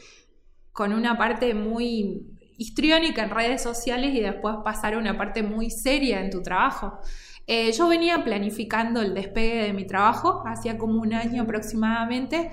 con 0.72 0.92
una 0.92 1.16
parte 1.16 1.54
muy 1.54 2.26
histriónica 2.58 3.22
en 3.24 3.30
redes 3.30 3.62
sociales 3.62 4.14
y 4.14 4.20
después 4.20 4.56
pasar 4.64 4.94
a 4.94 4.98
una 4.98 5.16
parte 5.16 5.42
muy 5.42 5.70
seria 5.70 6.20
en 6.20 6.30
tu 6.30 6.42
trabajo. 6.42 6.98
Eh, 7.46 7.70
yo 7.72 7.86
venía 7.88 8.24
planificando 8.24 9.00
el 9.02 9.14
despegue 9.14 9.62
de 9.64 9.72
mi 9.72 9.86
trabajo, 9.86 10.42
hacía 10.46 10.76
como 10.78 11.00
un 11.00 11.14
año 11.14 11.42
aproximadamente. 11.42 12.50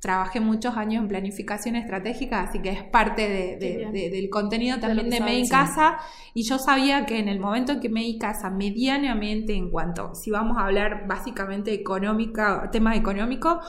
Trabajé 0.00 0.40
muchos 0.40 0.76
años 0.76 1.02
en 1.02 1.08
planificación 1.08 1.76
estratégica, 1.76 2.40
así 2.40 2.60
que 2.60 2.70
es 2.70 2.82
parte 2.82 3.22
de- 3.28 3.56
Qué 3.60 3.66
de- 3.68 3.76
bien. 3.76 3.92
de- 3.92 4.10
del 4.10 4.30
contenido 4.30 4.80
también 4.80 5.10
de 5.10 5.18
sabes, 5.18 5.48
Casa. 5.50 5.98
Y 6.34 6.42
yo 6.42 6.58
sabía 6.58 7.06
que 7.06 7.18
en 7.20 7.28
el 7.28 7.38
momento 7.38 7.70
en 7.72 7.78
que 7.80 7.86
in 7.88 8.18
Casa, 8.18 8.50
medianamente 8.50 9.54
en 9.54 9.70
cuanto, 9.70 10.14
si 10.16 10.30
vamos 10.32 10.58
a 10.58 10.64
hablar 10.64 11.06
básicamente 11.06 11.72
económica, 11.72 12.68
tema 12.72 12.96
económico, 12.96 13.60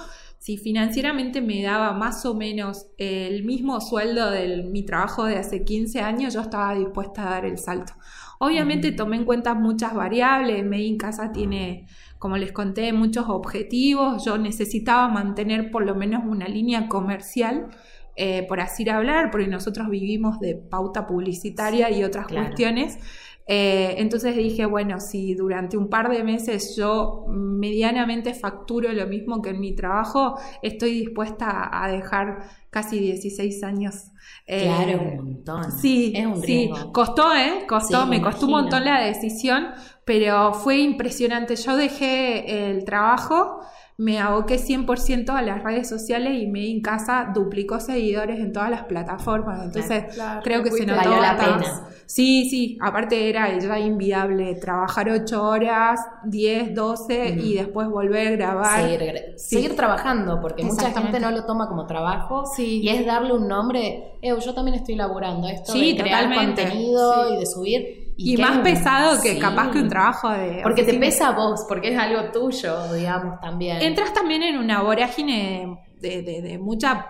si 0.44 0.58
financieramente 0.58 1.40
me 1.40 1.64
daba 1.64 1.94
más 1.94 2.26
o 2.26 2.36
menos 2.36 2.88
el 2.98 3.46
mismo 3.46 3.80
sueldo 3.80 4.30
de 4.30 4.64
mi 4.64 4.84
trabajo 4.84 5.24
de 5.24 5.38
hace 5.38 5.64
15 5.64 6.02
años, 6.02 6.34
yo 6.34 6.42
estaba 6.42 6.76
dispuesta 6.76 7.26
a 7.26 7.30
dar 7.30 7.46
el 7.46 7.58
salto. 7.58 7.94
Obviamente 8.40 8.92
tomé 8.92 9.16
en 9.16 9.24
cuenta 9.24 9.54
muchas 9.54 9.94
variables, 9.94 10.66
Made 10.66 10.82
in 10.82 10.98
Casa 10.98 11.32
tiene, 11.32 11.88
como 12.20 12.36
les 12.36 12.52
conté, 12.52 12.92
muchos 12.92 13.30
objetivos, 13.30 14.26
yo 14.26 14.38
necesitaba 14.38 15.08
mantener 15.08 15.72
por 15.72 15.86
lo 15.86 15.96
menos 15.96 16.24
una 16.26 16.50
línea 16.50 16.90
comercial, 16.90 17.70
eh, 18.18 18.46
por 18.46 18.60
así 18.60 18.88
hablar, 18.90 19.32
porque 19.32 19.48
nosotros 19.48 19.90
vivimos 19.90 20.42
de 20.42 20.56
pauta 20.56 21.08
publicitaria 21.08 21.90
y 21.90 22.04
otras 22.04 22.28
claro. 22.28 22.48
cuestiones. 22.48 23.00
Eh, 23.46 23.96
entonces 23.98 24.36
dije, 24.38 24.66
bueno, 24.66 25.00
si 25.00 25.36
durante 25.36 25.76
un 25.78 25.90
par 25.90 26.10
de 26.10 26.24
meses 26.24 26.76
yo 26.78 27.26
medianamente 27.28 28.34
facturo 28.34 28.92
lo 28.94 29.06
mismo 29.08 29.42
que 29.42 29.50
en 29.50 29.60
mi 29.60 29.76
trabajo, 29.76 30.36
estoy 30.62 30.92
dispuesta 31.02 31.70
a 31.72 31.92
dejar 31.92 32.50
casi 32.70 33.00
16 33.00 33.64
años. 33.64 34.12
Eh, 34.48 34.64
Claro, 34.64 35.02
un 35.02 35.16
montón. 35.16 35.72
Sí, 35.72 36.14
es 36.16 36.26
un 36.26 36.42
sí. 36.42 36.70
Costó, 36.94 37.36
¿eh? 37.36 37.66
Costó, 37.68 38.04
Sí, 38.04 38.10
me 38.10 38.18
me 38.18 38.22
costó 38.22 38.46
un 38.46 38.52
montón 38.54 38.86
la 38.86 39.02
decisión, 39.02 39.68
pero 40.06 40.54
fue 40.54 40.78
impresionante. 40.80 41.56
Yo 41.56 41.76
dejé 41.76 42.70
el 42.70 42.86
trabajo, 42.86 43.60
me 43.98 44.20
aboqué 44.20 44.58
100% 44.58 45.30
a 45.36 45.42
las 45.44 45.62
redes 45.64 45.88
sociales 45.88 46.42
y 46.42 46.48
me 46.48 46.70
en 46.70 46.82
casa 46.82 47.32
duplicó 47.34 47.80
seguidores 47.80 48.40
en 48.40 48.52
todas 48.52 48.70
las 48.72 48.84
plataformas. 48.84 49.66
Entonces, 49.66 50.14
Claro, 50.16 50.42
creo 50.44 50.64
que 50.64 50.72
se 50.72 50.86
notó 50.86 51.10
la 51.22 51.38
pena. 51.38 51.88
Sí, 52.06 52.50
sí, 52.50 52.78
aparte 52.82 53.30
era 53.30 53.58
ya 53.58 53.80
inviable 53.80 54.56
trabajar 54.56 55.10
8 55.10 55.44
horas, 55.44 56.00
10, 56.26 56.74
12 56.76 57.30
y 57.42 57.54
después 57.56 57.88
volver 57.88 58.28
a 58.28 58.32
grabar. 58.32 58.82
Seguir, 58.82 59.14
Sí. 59.38 59.56
seguir 59.56 59.76
trabajando, 59.76 60.40
porque 60.42 60.64
mucha 60.64 60.92
gente 60.92 61.20
no 61.20 61.32
lo 61.32 61.46
toma 61.46 61.68
como 61.70 61.86
trabajo 61.86 62.46
Sí. 62.46 62.82
y 62.84 62.90
es 62.90 63.06
darle 63.06 63.34
un 63.34 63.48
nombre. 63.48 64.16
"Ew, 64.22 64.38
yo 64.40 64.54
también 64.54 64.76
estoy 64.76 64.96
laburando 64.96 65.48
esto 65.48 65.72
Sí, 65.72 65.94
de 65.96 66.02
crear 66.02 66.24
totalmente. 66.24 66.64
contenido 66.64 67.34
y 67.36 67.40
de 67.40 67.46
subir. 67.46 68.03
Y, 68.16 68.38
más 68.38 68.60
pesado 68.60 69.22
que 69.22 69.34
sí. 69.34 69.40
capaz 69.40 69.72
que 69.72 69.80
un 69.80 69.90
trabajo 69.90 70.30
de... 70.30 70.60
Porque 70.64 70.84
te 70.84 70.94
pesa 71.00 71.30
a 71.30 71.32
vos, 71.32 71.66
porque 71.68 71.94
es 71.94 71.98
algo 72.00 72.32
tuyo, 72.32 72.94
digamos, 72.94 73.40
también. 73.40 73.82
Entras 73.82 74.14
también 74.14 74.44
en 74.44 74.58
una 74.58 74.82
vorágine 74.82 75.80
de, 76.00 76.22
de- 76.22 76.42
de 76.42 76.58
mucha 76.60 77.08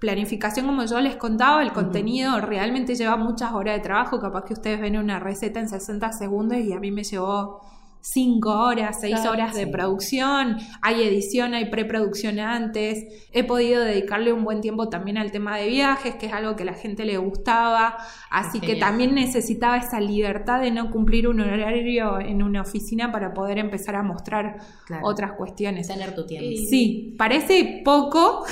planificación, 0.00 0.66
como 0.66 0.84
yo 0.84 1.00
les 1.00 1.16
contaba, 1.16 1.62
el 1.62 1.72
contenido 1.72 2.40
realmente 2.40 2.94
lleva 2.94 3.16
muchas 3.16 3.52
horas 3.52 3.76
de 3.76 3.80
trabajo, 3.80 4.20
capaz 4.20 4.44
que 4.44 4.52
ustedes 4.54 4.80
ven 4.80 4.96
una 4.98 5.18
receta 5.20 5.60
en 5.60 5.68
60 5.68 6.12
segundos 6.12 6.58
y 6.58 6.72
a 6.72 6.80
mí 6.80 6.90
me 6.90 7.04
llevó 7.04 7.60
5 8.06 8.50
horas, 8.50 8.98
6 9.00 9.14
Claro, 9.14 9.30
horas 9.30 9.54
de 9.54 9.64
sí. 9.64 9.70
producción, 9.70 10.58
hay 10.82 11.02
edición, 11.04 11.54
hay 11.54 11.70
preproducción 11.70 12.38
antes, 12.38 13.02
he 13.32 13.44
podido 13.44 13.82
dedicarle 13.82 14.30
un 14.34 14.44
buen 14.44 14.60
tiempo 14.60 14.90
también 14.90 15.16
al 15.16 15.32
tema 15.32 15.56
de 15.56 15.68
viajes, 15.68 16.14
que 16.16 16.26
es 16.26 16.32
algo 16.34 16.54
que 16.54 16.64
a 16.64 16.66
la 16.66 16.74
gente 16.74 17.06
le 17.06 17.16
gustaba, 17.16 17.96
así 18.30 18.60
que 18.60 18.76
también 18.76 19.14
necesitaba 19.14 19.78
esa 19.78 20.00
libertad 20.00 20.60
de 20.60 20.70
no 20.70 20.90
cumplir 20.90 21.26
un 21.28 21.40
horario 21.40 22.20
en 22.20 22.42
una 22.42 22.60
oficina 22.60 23.10
para 23.10 23.32
poder 23.32 23.56
empezar 23.58 23.96
a 23.96 24.02
mostrar 24.02 24.56
Claro. 24.86 25.06
otras 25.06 25.32
cuestiones. 25.32 25.88
Tener 25.88 26.14
tu 26.14 26.26
tiempo. 26.26 26.46
Sí, 26.68 27.14
parece 27.16 27.80
poco, 27.86 28.44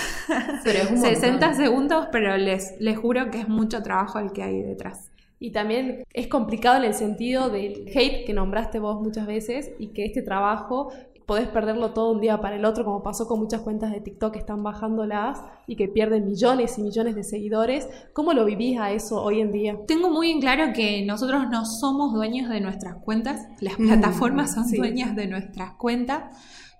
Pero 0.64 0.78
es 0.78 0.90
un 0.90 0.96
60 1.02 1.30
montón. 1.48 1.54
segundos, 1.62 2.06
pero 2.10 2.38
les, 2.38 2.74
les 2.80 2.96
juro 2.98 3.30
que 3.30 3.40
es 3.40 3.48
mucho 3.48 3.82
trabajo 3.82 4.18
el 4.18 4.32
que 4.32 4.42
hay 4.42 4.62
detrás. 4.62 5.10
Y 5.42 5.50
también 5.50 6.04
es 6.14 6.28
complicado 6.28 6.76
en 6.76 6.84
el 6.84 6.94
sentido 6.94 7.50
del 7.50 7.90
hate 7.92 8.24
que 8.24 8.32
nombraste 8.32 8.78
vos 8.78 9.02
muchas 9.02 9.26
veces 9.26 9.72
y 9.76 9.88
que 9.88 10.04
este 10.04 10.22
trabajo 10.22 10.92
podés 11.26 11.48
perderlo 11.48 11.90
todo 11.90 12.12
un 12.12 12.20
día 12.20 12.40
para 12.40 12.54
el 12.54 12.64
otro, 12.64 12.84
como 12.84 13.02
pasó 13.02 13.26
con 13.26 13.40
muchas 13.40 13.60
cuentas 13.62 13.90
de 13.90 14.00
TikTok 14.00 14.34
que 14.34 14.38
están 14.38 14.62
bajándolas 14.62 15.42
y 15.66 15.74
que 15.74 15.88
pierden 15.88 16.26
millones 16.26 16.78
y 16.78 16.82
millones 16.82 17.16
de 17.16 17.24
seguidores. 17.24 17.88
¿Cómo 18.12 18.34
lo 18.34 18.44
vivís 18.44 18.78
a 18.78 18.92
eso 18.92 19.20
hoy 19.20 19.40
en 19.40 19.50
día? 19.50 19.76
Tengo 19.88 20.10
muy 20.10 20.30
en 20.30 20.40
claro 20.40 20.72
que 20.72 21.04
nosotros 21.04 21.48
no 21.50 21.66
somos 21.66 22.14
dueños 22.14 22.48
de 22.48 22.60
nuestras 22.60 22.94
cuentas, 23.02 23.40
las 23.60 23.74
plataformas 23.74 24.54
son 24.54 24.70
dueñas 24.70 25.16
de 25.16 25.26
nuestras 25.26 25.72
cuentas 25.72 26.22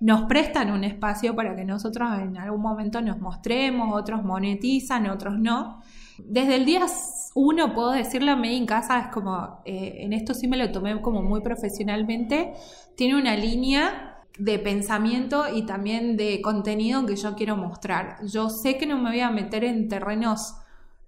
nos 0.02 0.22
prestan 0.22 0.72
un 0.72 0.82
espacio 0.82 1.36
para 1.36 1.54
que 1.54 1.64
nosotros 1.64 2.10
en 2.18 2.36
algún 2.36 2.60
momento 2.60 3.00
nos 3.00 3.20
mostremos, 3.20 3.94
otros 3.94 4.24
monetizan, 4.24 5.06
otros 5.06 5.38
no. 5.38 5.80
Desde 6.18 6.56
el 6.56 6.64
día 6.64 6.86
uno 7.34 7.74
puedo 7.74 7.92
decirlo 7.92 8.32
a 8.32 8.36
mí 8.36 8.56
en 8.56 8.66
casa, 8.66 9.00
es 9.00 9.06
como, 9.08 9.62
eh, 9.64 9.98
en 10.00 10.12
esto 10.12 10.34
sí 10.34 10.48
me 10.48 10.56
lo 10.56 10.70
tomé 10.70 11.00
como 11.00 11.22
muy 11.22 11.40
profesionalmente, 11.40 12.52
tiene 12.96 13.16
una 13.16 13.36
línea 13.36 14.20
de 14.38 14.58
pensamiento 14.58 15.44
y 15.52 15.66
también 15.66 16.16
de 16.16 16.40
contenido 16.42 17.04
que 17.06 17.16
yo 17.16 17.34
quiero 17.34 17.56
mostrar. 17.56 18.16
Yo 18.26 18.50
sé 18.50 18.78
que 18.78 18.86
no 18.86 18.98
me 18.98 19.10
voy 19.10 19.20
a 19.20 19.30
meter 19.30 19.64
en 19.64 19.88
terrenos 19.88 20.56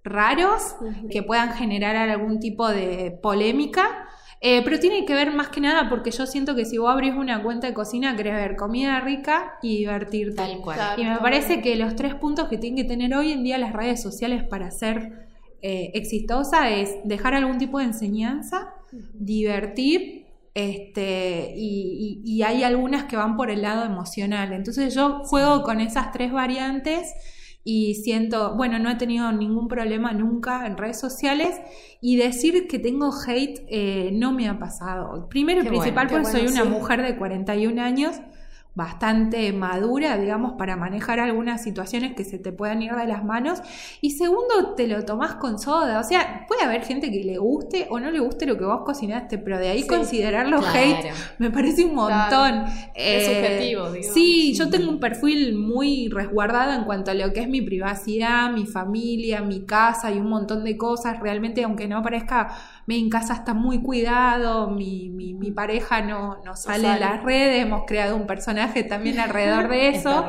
raros 0.03 0.75
que 1.09 1.23
puedan 1.23 1.53
generar 1.53 1.95
algún 2.09 2.39
tipo 2.39 2.69
de 2.69 3.17
polémica, 3.23 4.07
eh, 4.41 4.61
pero 4.63 4.79
tiene 4.79 5.05
que 5.05 5.15
ver 5.15 5.33
más 5.33 5.49
que 5.49 5.59
nada 5.59 5.89
porque 5.89 6.11
yo 6.11 6.27
siento 6.27 6.55
que 6.55 6.65
si 6.65 6.77
vos 6.77 6.91
abrís 6.91 7.15
una 7.15 7.41
cuenta 7.41 7.65
de 7.65 7.73
cocina, 7.73 8.15
querés 8.15 8.35
ver 8.35 8.55
comida 8.55 8.99
rica 8.99 9.57
y 9.63 9.77
divertirte. 9.77 10.35
Tal 10.35 10.61
cual. 10.61 10.79
Y 10.97 11.03
me 11.03 11.17
parece 11.17 11.61
que 11.61 11.75
los 11.75 11.95
tres 11.95 12.13
puntos 12.13 12.47
que 12.47 12.57
tienen 12.57 12.83
que 12.83 12.87
tener 12.87 13.15
hoy 13.15 13.31
en 13.31 13.43
día 13.43 13.57
las 13.57 13.73
redes 13.73 14.01
sociales 14.01 14.43
para 14.43 14.69
ser 14.69 15.24
eh, 15.67 15.89
exitosa 15.95 16.69
es 16.69 16.95
dejar 17.05 17.33
algún 17.33 17.57
tipo 17.57 17.79
de 17.79 17.85
enseñanza, 17.85 18.75
divertir, 19.15 20.27
este, 20.53 21.55
y, 21.57 22.21
y, 22.23 22.43
hay 22.43 22.61
algunas 22.61 23.05
que 23.05 23.17
van 23.17 23.35
por 23.35 23.49
el 23.49 23.63
lado 23.63 23.83
emocional. 23.83 24.53
Entonces 24.53 24.93
yo 24.93 25.23
juego 25.23 25.63
con 25.63 25.81
esas 25.81 26.11
tres 26.11 26.31
variantes 26.31 27.15
y 27.63 27.95
siento, 27.95 28.55
bueno, 28.55 28.77
no 28.77 28.91
he 28.91 28.95
tenido 28.95 29.31
ningún 29.31 29.67
problema 29.67 30.13
nunca 30.13 30.67
en 30.67 30.77
redes 30.77 30.99
sociales 30.99 31.59
y 31.99 32.17
decir 32.17 32.67
que 32.67 32.77
tengo 32.77 33.09
hate 33.25 33.65
eh, 33.67 34.11
no 34.13 34.33
me 34.33 34.47
ha 34.47 34.59
pasado. 34.59 35.27
Primero 35.29 35.63
y 35.63 35.67
principal 35.67 36.07
porque 36.07 36.25
soy 36.25 36.45
una 36.45 36.63
mujer 36.65 37.01
de 37.01 37.17
41 37.17 37.81
años 37.81 38.21
bastante 38.75 39.53
madura, 39.53 40.17
digamos, 40.17 40.53
para 40.57 40.75
manejar 40.75 41.21
algunas 41.21 41.63
situaciones 41.63 42.13
que 42.13 42.25
se 42.25 42.37
te 42.37 42.51
puedan 42.51 42.81
ir 42.81 42.93
de 42.93 43.07
las 43.07 43.23
manos. 43.23 43.61
Y 44.01 44.11
segundo, 44.11 44.75
te 44.75 44.87
lo 44.87 45.05
tomás 45.05 45.35
con 45.35 45.57
soda. 45.59 45.99
O 46.01 46.03
sea, 46.03 46.45
puede 46.49 46.63
haber 46.63 46.83
gente 46.83 47.09
que 47.09 47.23
le 47.23 47.37
guste 47.37 47.87
o 47.89 48.01
no 48.01 48.11
le 48.11 48.19
guste 48.19 48.45
lo 48.45 48.57
que 48.57 48.65
vos 48.65 48.81
cocinaste, 48.85 49.37
pero 49.37 49.57
de 49.57 49.69
ahí 49.69 49.87
considerarlo 49.87 50.59
hate 50.59 51.13
me 51.37 51.49
parece 51.51 51.85
un 51.85 51.95
montón. 51.95 52.65
es 52.93 53.23
eh, 53.23 53.25
subjetivo, 53.25 53.91
digamos. 53.91 54.13
Sí, 54.13 54.53
yo 54.53 54.69
tengo 54.69 54.89
un 54.89 54.99
perfil 54.99 55.55
muy 55.55 56.09
resguardado 56.09 56.73
en 56.73 56.83
cuanto 56.83 57.11
a 57.11 57.13
lo 57.13 57.31
que 57.31 57.39
es 57.39 57.47
mi 57.47 57.61
privacidad, 57.61 58.51
mi 58.51 58.65
familia, 58.65 59.41
mi 59.41 59.65
casa 59.65 60.11
y 60.11 60.17
un 60.17 60.29
montón 60.29 60.65
de 60.65 60.75
cosas. 60.75 61.21
Realmente, 61.21 61.63
aunque 61.63 61.87
no 61.87 62.03
parezca 62.03 62.53
mi 62.87 62.99
en 62.99 63.09
casa 63.09 63.33
está 63.33 63.53
muy 63.53 63.81
cuidado, 63.81 64.69
mi, 64.69 65.09
mi, 65.09 65.33
pareja 65.51 66.01
no, 66.01 66.37
no 66.43 66.55
sale 66.55 66.91
en 66.91 66.99
las 66.99 67.23
redes, 67.23 67.63
hemos 67.63 67.85
creado 67.85 68.15
un 68.15 68.27
personaje 68.27 68.64
también 68.83 69.19
alrededor 69.19 69.69
de 69.69 69.89
eso. 69.95 70.25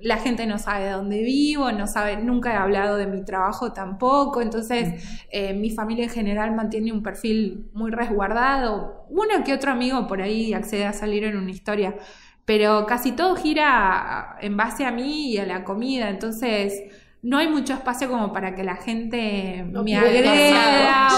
La 0.00 0.18
gente 0.18 0.46
no 0.46 0.58
sabe 0.58 0.90
dónde 0.90 1.22
vivo, 1.22 1.72
no 1.72 1.86
sabe, 1.86 2.18
nunca 2.18 2.52
he 2.52 2.56
hablado 2.56 2.96
de 2.96 3.06
mi 3.06 3.24
trabajo 3.24 3.72
tampoco, 3.72 4.42
entonces 4.42 5.02
eh, 5.30 5.54
mi 5.54 5.70
familia 5.70 6.04
en 6.04 6.10
general 6.10 6.54
mantiene 6.54 6.92
un 6.92 7.02
perfil 7.02 7.70
muy 7.72 7.90
resguardado. 7.90 9.06
Uno 9.08 9.42
que 9.44 9.54
otro 9.54 9.72
amigo 9.72 10.06
por 10.06 10.20
ahí 10.20 10.52
accede 10.52 10.84
a 10.84 10.92
salir 10.92 11.24
en 11.24 11.38
una 11.38 11.50
historia, 11.50 11.96
pero 12.44 12.84
casi 12.86 13.12
todo 13.12 13.34
gira 13.36 14.36
en 14.40 14.56
base 14.56 14.84
a 14.84 14.90
mí 14.90 15.32
y 15.32 15.38
a 15.38 15.46
la 15.46 15.64
comida, 15.64 16.10
entonces 16.10 16.82
no 17.24 17.38
hay 17.38 17.48
mucho 17.48 17.72
espacio 17.72 18.10
como 18.10 18.34
para 18.34 18.54
que 18.54 18.62
la 18.62 18.76
gente 18.76 19.64
me 19.72 19.96
agreda. 19.96 21.08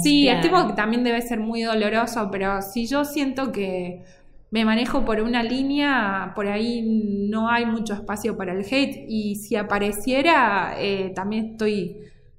sí, 0.00 0.28
estimo 0.28 0.68
que 0.68 0.74
también 0.74 1.02
debe 1.02 1.20
ser 1.20 1.40
muy 1.40 1.62
doloroso, 1.62 2.28
pero 2.30 2.62
si 2.62 2.86
yo 2.86 3.04
siento 3.04 3.50
que 3.50 4.04
me 4.50 4.64
manejo 4.64 5.04
por 5.04 5.20
una 5.20 5.42
línea, 5.42 6.32
por 6.34 6.46
ahí 6.46 6.82
no 7.30 7.48
hay 7.50 7.66
mucho 7.66 7.94
espacio 7.94 8.36
para 8.36 8.52
el 8.52 8.64
hate 8.64 9.04
y 9.08 9.36
si 9.36 9.56
apareciera, 9.56 10.74
eh, 10.78 11.12
también 11.14 11.52
estoy, 11.52 11.96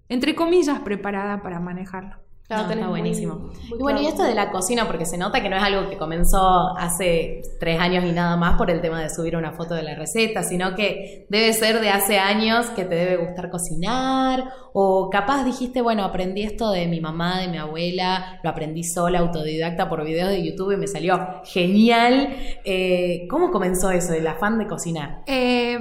entre 0.10 0.36
comillas, 0.36 0.80
preparada 0.80 1.42
para 1.42 1.60
manejarlo. 1.60 2.26
Claro, 2.48 2.72
está 2.72 2.88
buenísimo. 2.88 3.51
y 3.77 3.82
bueno, 3.82 4.01
y 4.01 4.08
esto 4.08 4.24
de 4.24 4.34
la 4.34 4.51
cocina, 4.51 4.88
porque 4.88 5.06
se 5.06 5.18
nota 5.18 5.42
que 5.42 5.50
no 5.50 5.58
es 5.58 5.63
algo 5.63 5.89
que 5.89 5.98
comenzó 5.98 6.77
hace 6.77 7.42
tres 7.60 7.77
años 7.77 8.06
y 8.06 8.13
nada 8.13 8.38
más 8.38 8.58
por 8.58 8.72
el 8.72 8.80
tema 8.80 9.01
de 9.01 9.10
subir 9.10 9.36
una 9.36 9.51
foto 9.51 9.74
de 9.74 9.84
la 9.84 9.96
receta, 9.96 10.44
sino 10.44 10.74
que 10.74 11.25
debe 11.27 11.51
ser 11.51 11.82
de 11.82 11.89
hace 11.89 12.20
años 12.20 12.68
que 12.68 12.86
te 12.86 12.96
debe 12.96 13.18
gustar 13.18 13.50
cocinar, 13.50 14.46
o 14.72 15.10
capaz 15.10 15.44
dijiste, 15.44 15.82
bueno, 15.82 16.06
aprendí 16.06 16.44
esto 16.44 16.72
de 16.72 16.88
mi 16.88 17.01
mamá, 17.01 17.42
de 17.42 17.50
mi 17.50 17.58
abuela, 17.58 18.39
lo 18.42 18.50
aprendí 18.50 18.86
sola, 18.86 19.20
autodidacta 19.20 19.89
por 19.89 20.06
videos 20.06 20.30
de 20.30 20.46
YouTube 20.46 20.72
y 20.72 20.77
me 20.77 20.88
salió 20.88 21.42
genial. 21.44 22.34
Eh, 22.63 23.27
¿Cómo 23.30 23.51
comenzó 23.51 23.92
eso, 23.92 24.13
el 24.13 24.25
afán 24.25 24.58
de 24.58 24.68
cocinar? 24.68 25.22
Eh 25.27 25.77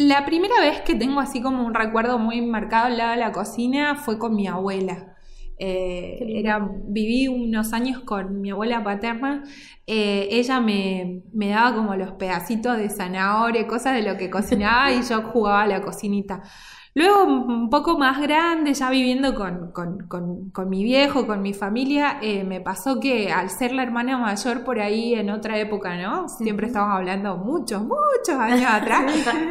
la 0.00 0.24
primera 0.24 0.58
vez 0.60 0.80
que 0.80 0.94
tengo 0.94 1.20
así 1.20 1.42
como 1.42 1.66
un 1.66 1.74
recuerdo 1.74 2.18
muy 2.18 2.40
marcado 2.40 2.86
al 2.86 2.96
lado 2.96 3.10
de 3.10 3.16
la 3.18 3.32
cocina 3.32 3.96
fue 3.96 4.18
con 4.18 4.34
mi 4.34 4.46
abuela. 4.46 5.14
Eh, 5.58 6.38
era, 6.38 6.66
viví 6.84 7.28
unos 7.28 7.74
años 7.74 8.00
con 8.00 8.40
mi 8.40 8.50
abuela 8.50 8.82
paterna. 8.82 9.44
Eh, 9.86 10.28
ella 10.30 10.58
me, 10.58 11.20
me, 11.34 11.50
daba 11.50 11.76
como 11.76 11.94
los 11.96 12.12
pedacitos 12.12 12.78
de 12.78 12.88
zanahoria, 12.88 13.66
cosas 13.66 13.94
de 13.94 14.00
lo 14.00 14.16
que 14.16 14.30
cocinaba 14.30 14.90
y 14.90 15.02
yo 15.02 15.20
jugaba 15.20 15.64
a 15.64 15.66
la 15.66 15.82
cocinita. 15.82 16.44
Luego, 16.92 17.22
un 17.22 17.70
poco 17.70 17.96
más 17.96 18.20
grande, 18.20 18.74
ya 18.74 18.90
viviendo 18.90 19.36
con, 19.36 20.68
mi 20.68 20.82
viejo, 20.82 21.24
con 21.24 21.40
mi 21.40 21.54
familia, 21.54 22.18
eh, 22.20 22.42
me 22.42 22.60
pasó 22.60 22.98
que 22.98 23.30
al 23.30 23.48
ser 23.48 23.72
la 23.72 23.84
hermana 23.84 24.18
mayor 24.18 24.64
por 24.64 24.80
ahí 24.80 25.14
en 25.14 25.30
otra 25.30 25.56
época, 25.58 25.96
¿no? 25.96 26.28
Siempre 26.28 26.66
estamos 26.66 26.92
hablando 26.92 27.36
muchos, 27.36 27.82
muchos 27.82 28.30
años 28.30 28.68
atrás, 28.72 29.04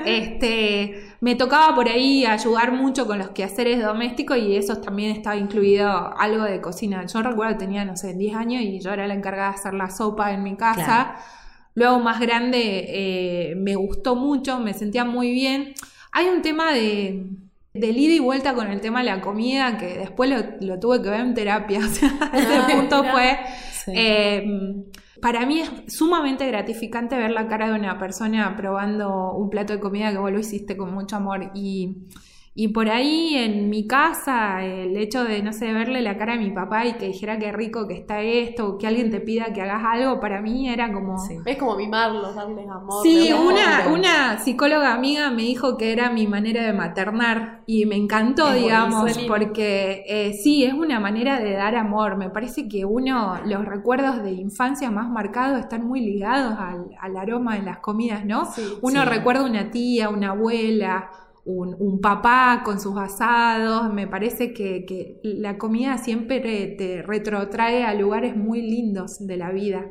este, 0.06 1.16
me 1.22 1.36
tocaba 1.36 1.74
por 1.74 1.88
ahí 1.88 2.26
ayudar 2.26 2.74
mucho 2.74 3.08
con 3.08 3.20
los 3.20 3.30
quehaceres 3.30 3.82
domésticos 3.82 4.38
y 4.38 4.58
eso 4.58 4.82
también 4.82 5.16
estaba 5.16 5.38
incluido 5.38 5.90
algo 6.18 6.44
de 6.44 6.60
cocina. 6.60 7.06
Yo 7.06 7.22
recuerdo 7.22 7.54
que 7.54 7.60
tenía, 7.60 7.86
no 7.86 7.96
sé, 7.96 8.16
10 8.16 8.36
años 8.36 8.64
y 8.64 8.82
yo 8.82 8.92
era 8.92 9.08
la 9.08 9.14
encargada 9.14 9.52
de 9.52 9.56
hacer 9.56 9.74
la 9.76 9.90
sopa 9.90 10.34
en 10.34 10.44
mi 10.44 10.58
casa. 10.58 11.16
Luego, 11.74 12.00
más 12.00 12.20
grande, 12.20 12.86
eh, 12.90 13.56
me 13.56 13.76
gustó 13.76 14.18
mucho, 14.18 14.60
me 14.60 14.74
sentía 14.74 15.06
muy 15.06 15.32
bien. 15.32 15.74
Hay 16.12 16.28
un 16.28 16.42
tema 16.42 16.74
de, 16.74 17.26
del 17.74 17.98
ida 17.98 18.14
y 18.14 18.20
vuelta 18.20 18.54
con 18.54 18.68
el 18.68 18.82
tema 18.82 19.00
de 19.00 19.06
la 19.06 19.22
comida 19.22 19.78
que 19.78 19.98
después 19.98 20.30
lo, 20.60 20.80
tuve 20.80 21.02
que 21.02 21.10
ver 21.10 21.22
en 21.22 21.34
terapia. 21.34 21.80
O 21.86 21.90
sea, 21.90 22.32
ese 22.34 22.76
punto 22.76 23.04
fue. 23.04 23.40
Eh, 23.88 24.46
para 25.22 25.46
mí 25.46 25.62
es 25.62 25.94
sumamente 25.94 26.48
gratificante 26.48 27.18
ver 27.18 27.32
la 27.32 27.48
cara 27.48 27.68
de 27.70 27.74
una 27.74 27.98
persona 28.00 28.56
probando 28.56 29.34
un 29.34 29.50
plato 29.50 29.74
de 29.74 29.80
comida 29.80 30.12
que 30.12 30.18
vos 30.18 30.32
lo 30.32 30.40
hiciste 30.40 30.78
con 30.78 30.94
mucho 30.94 31.18
amor 31.18 31.52
y 31.54 32.08
y 32.60 32.68
por 32.68 32.90
ahí 32.90 33.38
en 33.38 33.70
mi 33.70 33.88
casa, 33.88 34.66
el 34.66 34.98
hecho 34.98 35.24
de, 35.24 35.42
no 35.42 35.54
sé, 35.54 35.72
verle 35.72 36.02
la 36.02 36.18
cara 36.18 36.34
a 36.34 36.36
mi 36.36 36.52
papá 36.52 36.86
y 36.86 36.94
que 36.96 37.06
dijera 37.06 37.40
qué 37.40 37.54
rico 37.54 37.88
que 37.88 37.94
está 37.94 38.22
esto, 38.22 38.78
que 38.78 38.86
alguien 38.86 39.10
te 39.10 39.22
pida 39.22 39.54
que 39.54 39.62
hagas 39.62 39.82
algo, 39.82 40.20
para 40.20 40.42
mí 40.42 40.68
era 40.68 40.92
como... 40.92 41.16
Es 41.46 41.58
como 41.58 41.78
mimarlos, 41.78 42.36
darles 42.36 42.68
amor. 42.70 43.02
Sí, 43.02 43.32
una, 43.32 43.88
una 43.88 44.40
psicóloga 44.40 44.94
amiga 44.94 45.32
me 45.32 45.44
dijo 45.44 45.78
que 45.78 45.94
era 45.94 46.10
mi 46.10 46.28
manera 46.28 46.62
de 46.64 46.74
maternar 46.74 47.62
y 47.66 47.86
me 47.86 47.96
encantó, 47.96 48.52
digamos, 48.52 49.18
porque 49.26 50.04
eh, 50.06 50.34
sí, 50.34 50.66
es 50.66 50.74
una 50.74 51.00
manera 51.00 51.40
de 51.40 51.54
dar 51.54 51.78
amor. 51.78 52.18
Me 52.18 52.30
parece 52.30 52.68
que 52.68 52.84
uno, 52.84 53.40
los 53.46 53.64
recuerdos 53.64 54.22
de 54.22 54.34
infancia 54.34 54.92
más 54.92 55.10
marcados 55.10 55.62
están 55.62 55.88
muy 55.88 56.02
ligados 56.02 56.58
al, 56.60 57.16
aroma 57.16 57.56
de 57.56 57.62
las 57.62 57.78
comidas, 57.78 58.26
¿no? 58.26 58.50
uno 58.82 59.06
recuerda 59.06 59.46
una 59.46 59.72
tía, 59.72 60.10
una 60.10 60.32
abuela 60.32 61.10
un, 61.50 62.00
papá 62.02 62.62
con 62.64 62.80
sus 62.80 62.98
asados. 62.98 63.92
Me 63.94 64.08
parece 64.08 64.54
que, 64.54 65.20
la 65.24 65.58
comida 65.58 65.98
siempre 65.98 66.40
te 66.40 67.02
retrotrae 67.02 67.84
a 67.84 67.94
lugares 67.94 68.36
muy 68.36 68.62
lindos 68.62 69.26
de 69.26 69.38
la 69.38 69.52
vida. 69.52 69.86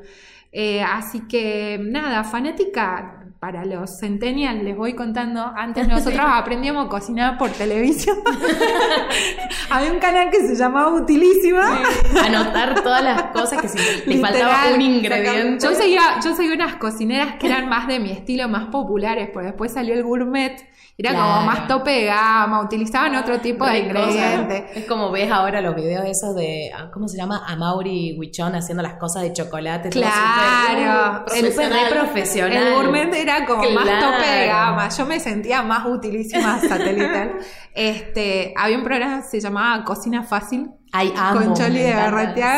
Eh, 0.50 0.82
así 0.82 1.28
que 1.28 1.78
nada, 1.80 2.24
fanática 2.24 3.24
para 3.38 3.64
los 3.64 4.00
centennials, 4.00 4.62
les 4.62 4.76
voy 4.76 4.94
contando. 4.94 5.52
Antes 5.54 5.86
nosotros 5.88 6.22
aprendíamos 6.24 6.86
a 6.86 6.88
cocinar 6.88 7.38
por 7.38 7.50
televisión. 7.50 8.16
Había 9.70 9.92
un 9.92 9.98
canal 9.98 10.30
que 10.30 10.46
se 10.46 10.54
llamaba 10.54 10.94
Utilísima. 10.94 11.80
Anotar 12.24 12.82
todas 12.82 13.02
las 13.02 13.22
cosas 13.24 13.60
que 13.60 13.68
si 13.68 13.78
le 14.06 14.18
faltaba 14.20 14.74
un 14.74 14.80
ingrediente. 14.80 15.64
Yo 15.64 15.74
seguía, 15.74 16.18
yo 16.24 16.34
seguía 16.34 16.54
unas 16.54 16.76
cocineras 16.76 17.34
que 17.38 17.46
eran 17.46 17.68
más 17.68 17.86
de 17.86 18.00
mi 18.00 18.10
estilo, 18.10 18.48
más 18.48 18.66
populares, 18.66 19.28
porque 19.32 19.48
después 19.48 19.72
salió 19.72 19.94
el 19.94 20.02
gourmet 20.02 20.66
Era 21.00 21.12
Claro. 21.12 21.26
como 21.32 21.46
más 21.46 21.68
tope 21.68 21.90
de 21.92 22.04
gama, 22.06 22.60
utilizaban 22.60 23.14
otro 23.14 23.38
tipo 23.38 23.64
de 23.64 23.78
ingredientes. 23.78 24.64
Es 24.76 24.84
como 24.86 25.12
ves 25.12 25.30
ahora 25.30 25.60
los 25.60 25.76
videos 25.76 26.04
esos 26.04 26.34
de, 26.34 26.72
ah, 26.76 26.90
¿cómo 26.92 27.06
se 27.06 27.16
llama? 27.16 27.44
A 27.46 27.54
Mauri 27.54 28.16
Huichón 28.18 28.56
haciendo 28.56 28.82
las 28.82 28.94
cosas 28.94 29.22
de 29.22 29.32
chocolate. 29.32 29.90
todo 29.90 30.02
Claro, 30.02 31.24
súper, 31.28 31.44
uh, 31.44 31.52
súper 31.52 31.72
re 31.72 31.78
profesional. 31.90 32.66
El 32.66 32.74
gourmet 32.74 33.14
era 33.14 33.46
como 33.46 33.62
más 33.70 34.00
tope 34.00 34.26
de 34.28 34.46
gama. 34.48 34.88
Yo 34.88 35.06
me 35.06 35.20
sentía 35.20 35.62
más 35.62 35.86
utilísima 35.86 36.58
satelital. 36.68 37.38
Este, 37.74 38.52
había 38.56 38.76
un 38.76 38.82
programa 38.82 39.18
que 39.22 39.28
se 39.28 39.40
llamaba 39.40 39.84
Cocina 39.84 40.24
Fácil. 40.24 40.68
Ay, 40.92 41.12
amo. 41.16 41.40
con 41.40 41.54
Choli 41.54 41.80
de 41.80 41.92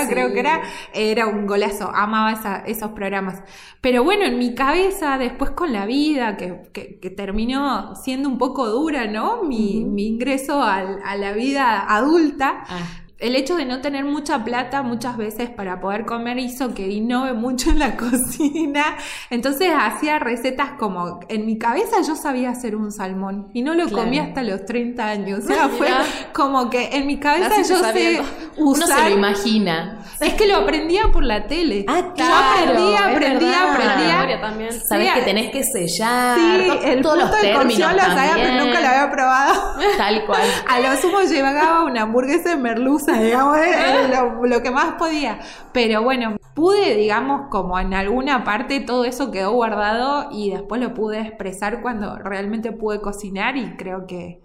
sí. 0.06 0.12
creo 0.12 0.32
que 0.32 0.40
era, 0.40 0.60
era 0.94 1.26
un 1.26 1.46
golazo, 1.46 1.90
amaba 1.94 2.32
esa- 2.32 2.58
esos 2.66 2.90
programas. 2.92 3.42
Pero 3.80 4.04
bueno, 4.04 4.25
en 4.25 4.38
mi 4.38 4.54
cabeza, 4.54 5.18
después 5.18 5.50
con 5.52 5.72
la 5.72 5.87
vida, 5.87 6.37
que, 6.37 6.62
que- 6.72 6.99
que 7.00 7.10
terminó 7.10 7.94
siendo 7.96 8.28
un 8.28 8.38
poco 8.38 8.68
dura, 8.68 9.06
¿no? 9.06 9.42
Mi, 9.42 9.84
mi 9.84 10.06
ingreso 10.06 10.62
al- 10.62 11.00
a 11.04 11.16
la 11.16 11.32
vida 11.32 11.80
adulta, 11.88 12.64
Ah, 12.68 12.78
el 13.21 13.37
hecho 13.37 13.55
de 13.57 13.65
no 13.67 13.81
tener 13.81 14.05
mucha 14.05 14.43
plata 14.45 14.83
muchas 14.83 15.17
veces 15.17 15.50
para 15.50 15.81
poder 15.81 16.07
comer 16.07 16.39
hizo 16.39 16.75
que 16.75 16.89
innove 16.89 17.35
mucho 17.35 17.71
en 17.71 17.79
la 17.79 17.97
cocina. 17.97 18.97
Entonces 19.29 19.71
hacía 19.79 20.19
recetas 20.19 20.71
como, 20.79 21.21
en 21.29 21.47
mi 21.47 21.59
cabeza 21.59 21.97
yo 22.07 22.17
sabía 22.17 22.50
hacer 22.50 22.75
un 22.77 22.91
salmón 22.93 23.49
y 23.53 23.62
no 23.62 23.75
lo 23.75 23.87
Claro. 23.87 24.05
comí 24.05 24.19
hasta 24.19 24.43
los 24.43 24.65
30 24.65 25.07
años. 25.07 25.41
O 25.41 25.47
sea, 25.47 25.69
fue 25.69 25.89
como 26.33 26.71
que 26.71 26.97
en 26.97 27.07
mi 27.07 27.19
cabeza 27.19 27.57
yo 27.59 27.65
sé 27.65 27.77
sabiendo. 27.77 28.25
uno 28.57 28.75
se 28.75 28.85
usar... 28.85 29.11
lo 29.11 29.17
imagina. 29.17 30.00
Es 30.19 30.35
que 30.35 30.47
lo 30.47 30.57
aprendía 30.57 31.11
por 31.12 31.23
la 31.25 31.47
tele. 31.47 31.85
Ah, 31.88 32.00
Yo 32.09 32.14
claro, 32.14 32.71
aprendía, 32.71 32.99
es 32.99 33.17
aprendía, 33.17 33.50
verdad. 33.50 33.62
La 33.64 33.73
aprendía. 33.93 34.14
memoria 34.17 34.40
también. 34.40 34.73
Sabes 34.73 35.09
Sí, 35.09 35.14
que 35.14 35.23
tenés 35.23 35.50
que 35.50 35.64
sellar. 35.64 36.38
Sí, 36.38 36.57
el 36.85 37.02
todos 37.02 37.17
punto 37.17 37.17
los 37.17 37.31
de 37.43 37.49
términos 37.49 37.93
lo 37.95 38.00
sabía, 38.00 38.35
pero 38.35 38.64
nunca 38.64 38.81
lo 38.81 38.88
había 38.88 39.11
probado. 39.11 39.62
Tal 39.97 40.26
cual. 40.26 40.43
A 40.69 40.81
lo 40.81 40.97
sumo 40.97 41.21
llegaba 41.23 41.85
una 41.85 42.02
hamburguesa 42.02 42.50
de 42.50 42.57
merluza, 42.57 43.21
digamos, 43.21 43.57
era 43.59 44.09
lo, 44.23 44.45
lo 44.47 44.62
que 44.62 44.71
más 44.71 44.95
podía. 44.95 45.38
Pero 45.73 46.02
bueno, 46.02 46.37
pude, 46.55 46.97
digamos, 46.97 47.49
como 47.50 47.79
en 47.79 47.95
alguna 47.95 48.45
parte 48.45 48.81
todo 48.81 49.05
eso 49.05 49.31
quedó 49.31 49.52
guardado 49.52 50.29
y 50.33 50.50
después 50.50 50.81
lo 50.81 50.95
pude 50.95 51.21
expresar 51.21 51.81
cuando 51.83 52.17
realmente 52.19 52.73
pude 52.73 53.00
cocinar 53.00 53.57
y 53.57 53.76
creo 53.76 54.07
que, 54.07 54.40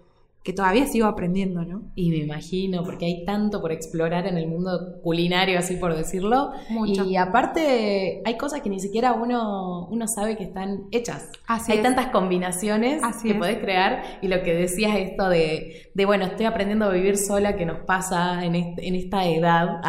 que 0.46 0.52
todavía 0.52 0.86
sigo 0.86 1.06
aprendiendo, 1.08 1.64
¿no? 1.64 1.90
Y 1.96 2.10
me 2.10 2.18
imagino, 2.18 2.84
porque 2.84 3.04
hay 3.04 3.24
tanto 3.24 3.60
por 3.60 3.72
explorar 3.72 4.28
en 4.28 4.38
el 4.38 4.46
mundo 4.46 5.00
culinario, 5.02 5.58
así 5.58 5.74
por 5.74 5.96
decirlo. 5.96 6.52
Mucho. 6.70 7.04
Y 7.04 7.16
aparte, 7.16 8.22
hay 8.24 8.36
cosas 8.38 8.60
que 8.60 8.70
ni 8.70 8.78
siquiera 8.78 9.12
uno, 9.12 9.88
uno 9.90 10.06
sabe 10.06 10.36
que 10.36 10.44
están 10.44 10.84
hechas. 10.92 11.28
Así 11.48 11.72
hay 11.72 11.78
es. 11.78 11.82
tantas 11.84 12.06
combinaciones 12.06 13.02
Así 13.02 13.26
que 13.26 13.34
es. 13.34 13.38
podés 13.40 13.58
crear. 13.58 14.02
Y 14.22 14.28
lo 14.28 14.42
que 14.44 14.54
decías 14.54 14.96
esto 14.96 15.28
de, 15.28 15.90
de, 15.92 16.04
bueno, 16.06 16.26
estoy 16.26 16.46
aprendiendo 16.46 16.84
a 16.84 16.90
vivir 16.90 17.16
sola, 17.18 17.56
que 17.56 17.66
nos 17.66 17.80
pasa 17.80 18.44
en, 18.44 18.54
este- 18.54 18.86
en 18.86 18.94
esta 18.94 19.26
edad. 19.26 19.80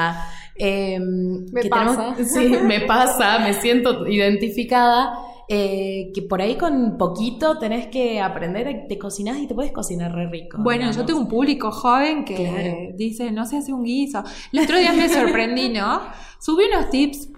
em, 0.55 1.45
Me 1.53 1.61
que 1.61 1.69
pasa. 1.69 2.15
sí, 2.25 2.55
me 2.63 2.81
pasa, 2.81 3.39
me 3.39 3.53
siento 3.53 4.07
identificada. 4.07 5.13
Eh, 5.49 6.11
que 6.13 6.21
por 6.23 6.41
ahí 6.41 6.55
con 6.55 6.97
poquito 6.97 7.57
tenés 7.57 7.87
que 7.87 8.19
aprender, 8.19 8.85
te 8.89 8.97
cocinás 8.97 9.37
y 9.39 9.47
te 9.47 9.55
puedes 9.55 9.71
cocinar 9.71 10.13
re 10.13 10.27
rico. 10.29 10.57
Bueno, 10.59 10.79
digamos. 10.81 10.97
yo 10.97 11.05
tengo 11.05 11.19
un 11.21 11.27
público 11.29 11.71
joven 11.71 12.25
que 12.25 12.35
Claro. 12.35 12.77
dice, 12.95 13.31
no 13.31 13.45
se 13.45 13.57
hace 13.57 13.71
un 13.73 13.83
guiso. 13.83 14.23
El 14.51 14.59
otro 14.59 14.77
día 14.77 14.91
me 14.93 15.07
sorprendí, 15.09 15.69
¿no? 15.69 16.01
Subí 16.39 16.65
unos 16.65 16.89
tips 16.89 17.29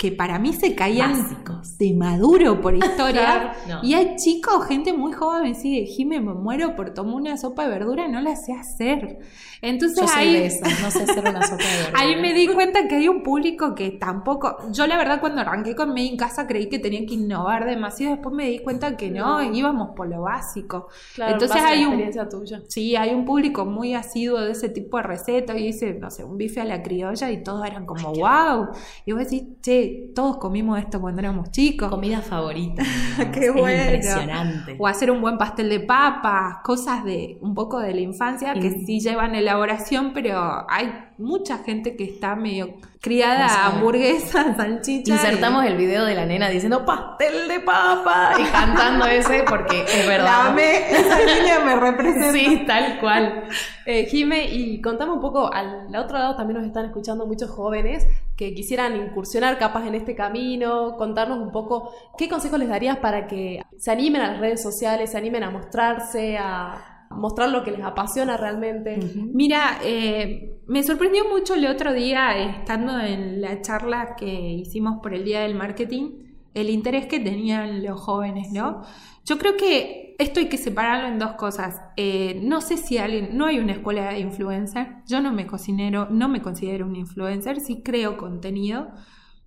que 0.00 0.10
para 0.10 0.38
mí 0.38 0.54
se 0.54 0.74
caían 0.74 1.12
Básicos. 1.12 1.76
de 1.76 1.92
maduro 1.92 2.58
por 2.62 2.74
historia. 2.84 3.52
No. 3.68 3.80
Y 3.82 3.92
hay 3.92 4.16
chicos, 4.16 4.64
gente 4.66 4.94
muy 4.94 5.12
joven, 5.12 5.42
me 5.42 5.54
sigue, 5.54 5.84
Jime, 5.84 6.22
me 6.22 6.32
muero 6.32 6.74
por 6.74 6.94
tomar 6.94 7.16
una 7.16 7.36
sopa 7.36 7.64
de 7.64 7.68
verdura, 7.68 8.08
no 8.08 8.18
la 8.22 8.34
sé 8.34 8.54
hacer. 8.54 9.18
Entonces 9.62 10.00
Yo 10.00 10.08
soy 10.08 10.22
ahí, 10.22 10.32
de 10.32 10.46
esas, 10.46 10.80
no 10.80 10.90
sé 10.90 11.02
hacer 11.02 11.20
una 11.28 11.42
sopa 11.42 11.62
de 11.62 11.70
verduras. 11.82 12.00
ahí 12.00 12.16
me 12.16 12.32
di 12.32 12.48
cuenta 12.48 12.88
que 12.88 12.94
hay 12.94 13.08
un 13.08 13.22
público 13.22 13.74
que 13.74 13.90
tampoco, 13.90 14.56
yo 14.72 14.86
la 14.86 14.96
verdad 14.96 15.20
cuando 15.20 15.42
arranqué 15.42 15.74
con 15.76 15.90
Made 15.90 16.00
in 16.04 16.16
Casa 16.16 16.46
creí 16.46 16.70
que 16.70 16.78
tenía 16.78 17.04
que 17.04 17.12
innovar 17.12 17.66
demasiado, 17.66 18.14
después 18.14 18.34
me 18.34 18.46
di 18.48 18.60
cuenta 18.60 18.96
que 18.96 19.10
no, 19.10 19.42
No. 19.42 19.52
íbamos 19.54 19.90
por 19.94 20.08
lo 20.08 20.22
básico. 20.22 20.88
Claro, 21.14 21.34
Entonces 21.34 21.58
hay 21.62 21.80
un- 21.84 21.88
experiencia 21.92 22.26
tuya. 22.26 22.62
Sí, 22.68 22.96
hay 22.96 23.12
un 23.12 23.26
público 23.26 23.66
muy 23.66 23.92
asiduo 23.92 24.40
de 24.40 24.52
ese 24.52 24.70
tipo 24.70 24.96
de 24.96 25.02
recetas 25.02 25.58
y 25.58 25.66
dice, 25.66 25.92
no 25.92 26.10
sé, 26.10 26.24
un 26.24 26.38
bife 26.38 26.62
a 26.62 26.64
la 26.64 26.82
criolla 26.82 27.30
y 27.30 27.42
todos 27.42 27.66
eran 27.66 27.84
como, 27.84 28.14
wow. 28.14 28.68
Y 29.04 29.12
vos 29.12 29.24
decís, 29.24 29.42
che, 29.60 29.89
todos 30.14 30.36
comimos 30.38 30.78
esto 30.78 31.00
cuando 31.00 31.20
éramos 31.20 31.50
chicos. 31.50 31.88
Comida 31.88 32.20
favorita. 32.20 32.82
Qué 33.32 33.46
Es 33.46 33.52
bueno. 33.54 33.82
impresionante. 33.82 34.76
O 34.78 34.86
hacer 34.86 35.10
un 35.10 35.20
buen 35.20 35.38
pastel 35.38 35.68
de 35.68 35.80
papas, 35.80 36.56
cosas 36.64 37.04
de 37.04 37.38
un 37.40 37.54
poco 37.54 37.78
de 37.80 37.94
la 37.94 38.00
infancia 38.00 38.54
que 38.54 38.70
Mm. 38.70 38.86
sí 38.86 39.00
llevan 39.00 39.34
elaboración, 39.34 40.12
pero 40.12 40.66
hay 40.70 40.92
mucha 41.18 41.58
gente 41.58 41.96
que 41.96 42.04
está 42.04 42.34
medio 42.34 42.74
criada 43.02 43.38
No 43.40 43.44
a 43.44 43.48
sabe. 43.48 43.76
hamburguesas, 43.76 44.46
salchichas. 44.56 45.16
Insertamos 45.22 45.64
el 45.64 45.76
video 45.76 46.04
de 46.04 46.14
la 46.14 46.26
nena 46.26 46.48
diciendo 46.48 46.84
pastel 46.84 47.48
de 47.48 47.60
papa 47.60 48.32
y 48.38 48.44
cantando 48.44 49.06
ese 49.06 49.44
porque 49.48 49.82
es 49.82 50.06
verdad. 50.06 50.48
amé, 50.48 50.90
esa 50.90 51.18
niña 51.40 51.60
me 51.64 51.76
representa. 51.76 52.32
Sí, 52.32 52.64
tal 52.66 52.98
cual. 53.00 53.44
Eh, 53.86 54.06
Jime, 54.10 54.44
y 54.46 54.80
contame 54.80 55.12
un 55.12 55.20
poco, 55.20 55.52
al 55.52 55.94
otro 55.96 56.18
lado 56.18 56.36
también 56.36 56.58
nos 56.58 56.66
están 56.66 56.84
escuchando 56.86 57.26
muchos 57.26 57.50
jóvenes 57.50 58.06
que 58.36 58.54
quisieran 58.54 58.96
incursionar 58.96 59.58
capaz 59.58 59.79
en 59.86 59.94
este 59.94 60.14
camino, 60.14 60.96
contarnos 60.96 61.38
un 61.38 61.50
poco 61.50 61.92
qué 62.16 62.28
consejos 62.28 62.58
les 62.58 62.68
darías 62.68 62.98
para 62.98 63.26
que 63.26 63.62
se 63.76 63.90
animen 63.90 64.22
a 64.22 64.32
las 64.32 64.40
redes 64.40 64.62
sociales, 64.62 65.10
se 65.10 65.18
animen 65.18 65.44
a 65.44 65.50
mostrarse, 65.50 66.38
a 66.38 67.06
mostrar 67.10 67.50
lo 67.50 67.64
que 67.64 67.72
les 67.72 67.82
apasiona 67.82 68.36
realmente. 68.36 68.98
Mira, 69.32 69.80
eh, 69.82 70.60
me 70.66 70.82
sorprendió 70.82 71.28
mucho 71.28 71.54
el 71.54 71.66
otro 71.66 71.92
día, 71.92 72.38
eh, 72.38 72.56
estando 72.58 72.98
en 73.00 73.40
la 73.40 73.60
charla 73.60 74.14
que 74.16 74.26
hicimos 74.26 75.00
por 75.02 75.12
el 75.12 75.24
Día 75.24 75.40
del 75.40 75.54
Marketing, 75.54 76.30
el 76.54 76.70
interés 76.70 77.06
que 77.06 77.20
tenían 77.20 77.82
los 77.84 78.00
jóvenes, 78.00 78.52
¿no? 78.52 78.82
Yo 79.24 79.38
creo 79.38 79.56
que 79.56 80.16
esto 80.18 80.40
hay 80.40 80.48
que 80.48 80.56
separarlo 80.56 81.08
en 81.08 81.18
dos 81.18 81.32
cosas. 81.32 81.80
Eh, 81.96 82.40
no 82.42 82.60
sé 82.60 82.76
si 82.76 82.98
alguien, 82.98 83.36
no 83.36 83.46
hay 83.46 83.58
una 83.58 83.72
escuela 83.72 84.12
de 84.12 84.20
influencer, 84.20 84.96
yo 85.06 85.20
no 85.20 85.32
me 85.32 85.46
cocinero, 85.46 86.08
no 86.10 86.28
me 86.28 86.42
considero 86.42 86.86
un 86.86 86.96
influencer, 86.96 87.60
sí 87.60 87.82
creo 87.82 88.16
contenido. 88.16 88.88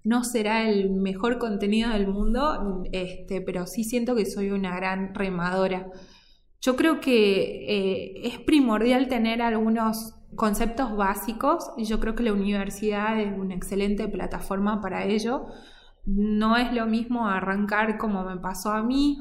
No 0.04 0.24
será 0.24 0.70
el 0.70 0.92
mejor 0.92 1.38
contenido 1.38 1.90
del 1.92 2.08
mundo, 2.08 2.84
este, 2.92 3.42
pero 3.42 3.66
sí 3.66 3.84
siento 3.84 4.16
que 4.16 4.26
soy 4.26 4.52
una 4.52 4.76
gran 4.76 5.16
remadora. 5.16 5.88
Yo 6.62 6.76
creo 6.76 7.00
que 7.00 7.66
eh, 7.68 8.28
es 8.28 8.40
primordial 8.40 9.08
tener 9.08 9.42
algunos 9.42 10.16
conceptos 10.36 10.96
básicos 10.96 11.72
y 11.78 11.86
yo 11.86 12.00
creo 12.00 12.16
que 12.16 12.24
la 12.24 12.34
universidad 12.34 13.20
es 13.20 13.38
una 13.38 13.56
excelente 13.56 14.08
plataforma 14.08 14.82
para 14.82 15.06
ello. 15.06 15.46
No 16.06 16.58
es 16.58 16.74
lo 16.74 16.86
mismo 16.86 17.28
arrancar 17.28 17.98
como 17.98 18.24
me 18.24 18.38
pasó 18.38 18.72
a 18.72 18.84
mí, 18.84 19.20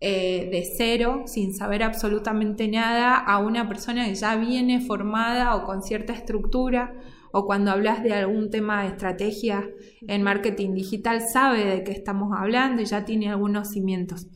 eh, 0.00 0.48
de 0.50 0.64
cero, 0.76 1.22
sin 1.26 1.54
saber 1.54 1.82
absolutamente 1.82 2.68
nada, 2.68 3.16
a 3.16 3.38
una 3.38 3.68
persona 3.68 4.04
que 4.04 4.14
ya 4.14 4.36
viene 4.36 4.80
formada 4.80 5.54
o 5.54 5.64
con 5.64 5.82
cierta 5.82 6.12
estructura, 6.12 6.94
o 7.36 7.46
cuando 7.46 7.72
hablas 7.72 8.04
de 8.04 8.14
algún 8.14 8.48
tema 8.48 8.82
de 8.82 8.90
estrategia 8.90 9.68
en 10.06 10.22
marketing 10.22 10.72
digital, 10.72 11.20
sabe 11.20 11.64
de 11.64 11.82
qué 11.82 11.90
estamos 11.90 12.32
hablando 12.32 12.80
y 12.80 12.84
ya 12.84 13.04
tiene 13.04 13.28
algunos 13.28 13.70
cimientos. 13.70 14.28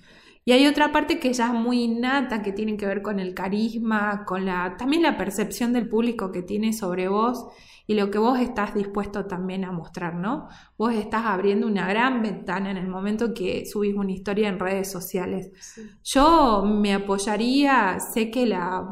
Y 0.44 0.50
hay 0.50 0.66
otra 0.66 0.90
parte 0.90 1.20
que 1.20 1.32
ya 1.32 1.46
es 1.46 1.52
muy 1.52 1.84
innata, 1.84 2.42
que 2.42 2.52
tiene 2.52 2.76
que 2.76 2.86
ver 2.86 3.00
con 3.00 3.20
el 3.20 3.34
carisma, 3.34 4.24
con 4.26 4.44
la, 4.44 4.76
también 4.76 5.04
la 5.04 5.16
percepción 5.16 5.72
del 5.72 5.88
público 5.88 6.32
que 6.32 6.42
tiene 6.42 6.72
sobre 6.72 7.06
vos 7.06 7.46
y 7.86 7.94
lo 7.94 8.10
que 8.10 8.18
vos 8.18 8.40
estás 8.40 8.74
dispuesto 8.74 9.26
también 9.26 9.64
a 9.64 9.70
mostrar, 9.70 10.16
¿no? 10.16 10.48
Vos 10.76 10.92
estás 10.92 11.24
abriendo 11.24 11.68
una 11.68 11.88
gran 11.88 12.20
ventana 12.20 12.72
en 12.72 12.78
el 12.78 12.88
momento 12.88 13.32
que 13.32 13.64
subís 13.64 13.94
una 13.94 14.10
historia 14.10 14.48
en 14.48 14.58
redes 14.58 14.90
sociales. 14.90 15.52
Yo 16.02 16.64
me 16.66 16.94
apoyaría, 16.94 18.00
sé 18.00 18.30
que 18.30 18.44
la, 18.44 18.84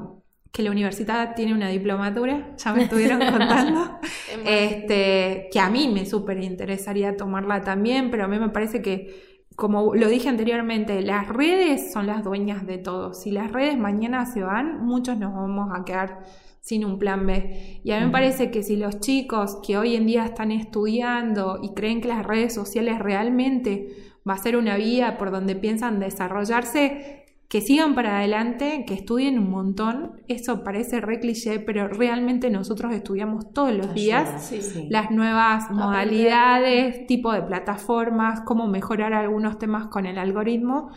que 0.56 0.62
la 0.62 0.70
universidad 0.70 1.34
tiene 1.34 1.52
una 1.52 1.68
diplomatura, 1.68 2.56
ya 2.56 2.72
me 2.72 2.84
estuvieron 2.84 3.20
contando, 3.30 3.98
este, 4.46 5.50
que 5.52 5.60
a 5.60 5.68
mí 5.68 5.86
me 5.92 6.06
súper 6.06 6.42
interesaría 6.42 7.14
tomarla 7.14 7.62
también, 7.62 8.10
pero 8.10 8.24
a 8.24 8.26
mí 8.26 8.38
me 8.38 8.48
parece 8.48 8.80
que 8.80 9.36
como 9.54 9.94
lo 9.94 10.08
dije 10.08 10.30
anteriormente, 10.30 11.02
las 11.02 11.28
redes 11.28 11.92
son 11.92 12.06
las 12.06 12.24
dueñas 12.24 12.66
de 12.66 12.78
todo. 12.78 13.12
Si 13.12 13.30
las 13.30 13.52
redes 13.52 13.78
mañana 13.78 14.24
se 14.24 14.42
van, 14.42 14.84
muchos 14.84 15.18
nos 15.18 15.34
vamos 15.34 15.70
a 15.74 15.84
quedar 15.84 16.24
sin 16.60 16.86
un 16.86 16.98
plan 16.98 17.26
B. 17.26 17.80
Y 17.84 17.90
a 17.92 18.00
mí 18.00 18.06
me 18.06 18.12
parece 18.12 18.50
que 18.50 18.62
si 18.62 18.76
los 18.76 19.00
chicos 19.00 19.58
que 19.66 19.76
hoy 19.76 19.94
en 19.94 20.06
día 20.06 20.24
están 20.24 20.52
estudiando 20.52 21.58
y 21.62 21.74
creen 21.74 22.00
que 22.00 22.08
las 22.08 22.24
redes 22.24 22.54
sociales 22.54 22.98
realmente 22.98 23.88
va 24.28 24.34
a 24.34 24.38
ser 24.38 24.56
una 24.56 24.76
vía 24.76 25.18
por 25.18 25.30
donde 25.30 25.54
piensan 25.54 26.00
desarrollarse, 26.00 27.25
que 27.48 27.60
sigan 27.60 27.94
para 27.94 28.18
adelante, 28.18 28.84
que 28.86 28.94
estudien 28.94 29.38
un 29.38 29.50
montón. 29.50 30.20
Eso 30.26 30.64
parece 30.64 31.00
re 31.00 31.20
cliché, 31.20 31.60
pero 31.60 31.88
realmente 31.88 32.50
nosotros 32.50 32.92
estudiamos 32.92 33.52
todos 33.52 33.72
los 33.72 33.94
días 33.94 34.44
Sí. 34.44 34.60
Sí. 34.60 34.88
las 34.90 35.10
nuevas 35.10 35.70
modalidades, 35.70 37.06
tipo 37.06 37.32
de 37.32 37.42
plataformas, 37.42 38.40
cómo 38.40 38.66
mejorar 38.66 39.14
algunos 39.14 39.58
temas 39.58 39.86
con 39.86 40.06
el 40.06 40.18
algoritmo. 40.18 40.90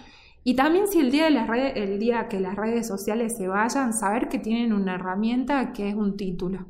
Y 0.44 0.56
también 0.56 0.88
si 0.88 1.00
el 1.00 1.12
día, 1.12 1.26
de 1.26 1.32
las 1.32 1.48
redes, 1.48 1.74
el 1.76 2.00
día 2.00 2.28
que 2.28 2.40
las 2.40 2.56
redes 2.56 2.88
sociales 2.88 3.38
se 3.38 3.48
vayan, 3.48 3.94
saber 3.94 4.30
que 4.30 4.40
tienen 4.40 4.74
una 4.74 4.96
herramienta 4.96 5.74
que 5.74 5.90
es 5.90 5.96
un 5.96 6.18
título. 6.18 6.66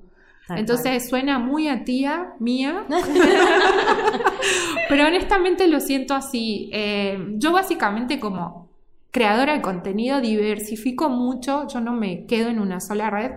Entonces 0.49 1.07
suena 1.07 1.37
muy 1.37 1.67
a 1.67 1.85
tía 1.85 2.33
mía, 2.39 2.83
pero 4.89 5.07
honestamente 5.07 5.67
lo 5.67 5.79
siento 5.79 6.15
así. 6.15 6.69
Eh, 6.73 7.33
yo 7.35 7.51
básicamente 7.51 8.19
como 8.19 8.68
creadora 9.11 9.53
de 9.53 9.61
contenido 9.61 10.21
diversifico 10.21 11.09
mucho, 11.09 11.67
yo 11.67 11.81
no 11.81 11.93
me 11.93 12.25
quedo 12.25 12.49
en 12.49 12.59
una 12.59 12.79
sola 12.79 13.09
red. 13.09 13.31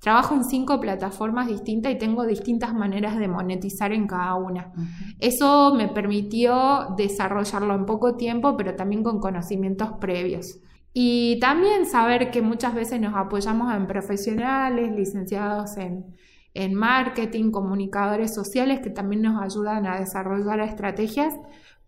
Trabajo 0.00 0.34
en 0.34 0.44
cinco 0.44 0.80
plataformas 0.80 1.48
distintas 1.48 1.92
y 1.92 1.98
tengo 1.98 2.26
distintas 2.26 2.74
maneras 2.74 3.18
de 3.18 3.26
monetizar 3.26 3.90
en 3.92 4.06
cada 4.06 4.34
una. 4.34 4.70
Eso 5.18 5.74
me 5.74 5.88
permitió 5.88 6.88
desarrollarlo 6.94 7.74
en 7.74 7.86
poco 7.86 8.14
tiempo, 8.14 8.54
pero 8.54 8.74
también 8.74 9.02
con 9.02 9.18
conocimientos 9.18 9.92
previos. 10.00 10.58
Y 10.92 11.38
también 11.40 11.86
saber 11.86 12.30
que 12.30 12.42
muchas 12.42 12.74
veces 12.74 13.00
nos 13.00 13.14
apoyamos 13.16 13.74
en 13.74 13.86
profesionales, 13.86 14.94
licenciados 14.94 15.78
en, 15.78 16.04
en 16.52 16.74
marketing, 16.74 17.50
comunicadores 17.50 18.34
sociales 18.34 18.80
que 18.80 18.90
también 18.90 19.22
nos 19.22 19.42
ayudan 19.42 19.86
a 19.86 19.98
desarrollar 19.98 20.60
estrategias, 20.60 21.34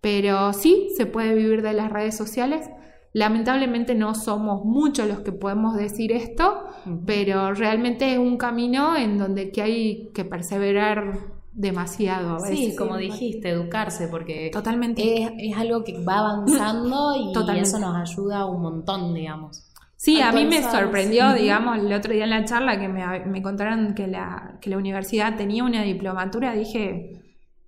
pero 0.01 0.55
sí 0.55 0.88
se 0.96 1.05
puede 1.05 1.35
vivir 1.35 1.61
de 1.61 1.75
las 1.75 1.92
redes 1.92 2.16
sociales 2.16 2.68
Lamentablemente 3.16 3.94
no 3.94 4.14
somos 4.14 4.66
muchos 4.66 5.09
los 5.09 5.20
que 5.20 5.33
podemos 5.33 5.74
decir 5.74 6.12
esto, 6.12 6.66
pero 7.07 7.55
realmente 7.55 8.12
es 8.12 8.18
un 8.18 8.37
camino 8.37 8.94
en 8.94 9.16
donde 9.16 9.50
que 9.50 9.62
hay 9.62 10.11
que 10.12 10.26
perseverar 10.26 11.20
demasiado. 11.50 12.38
sí, 12.40 12.76
como 12.76 12.98
dijiste, 12.98 13.48
educarse, 13.48 14.09
porque 14.09 14.50
totalmente 14.52 15.33
es, 15.38 15.57
algo 15.57 15.83
que 15.83 15.98
va 16.05 16.18
avanzando 16.18 17.16
y, 17.55 17.59
eso 17.59 17.79
nos 17.79 17.96
ayuda 17.96 18.44
un 18.44 18.61
montón, 18.61 19.14
digamos. 19.14 19.64
Sí, 19.96 20.20
a 20.20 20.31
mí 20.31 20.44
me 20.44 20.62
sorprendió, 20.62 21.33
digamos, 21.33 21.79
el 21.79 21.90
otro 21.94 22.12
día 22.12 22.24
en 22.24 22.31
la 22.31 22.44
charla 22.44 22.79
que 22.79 22.88
me, 22.88 23.24
me 23.24 23.40
contaron 23.40 23.94
que 23.94 24.09
la, 24.09 24.59
que 24.61 24.68
la 24.68 24.76
universidad 24.76 25.38
tenía 25.38 25.64
una 25.64 25.85
diplomatura, 25.85 26.52
dije, 26.52 27.15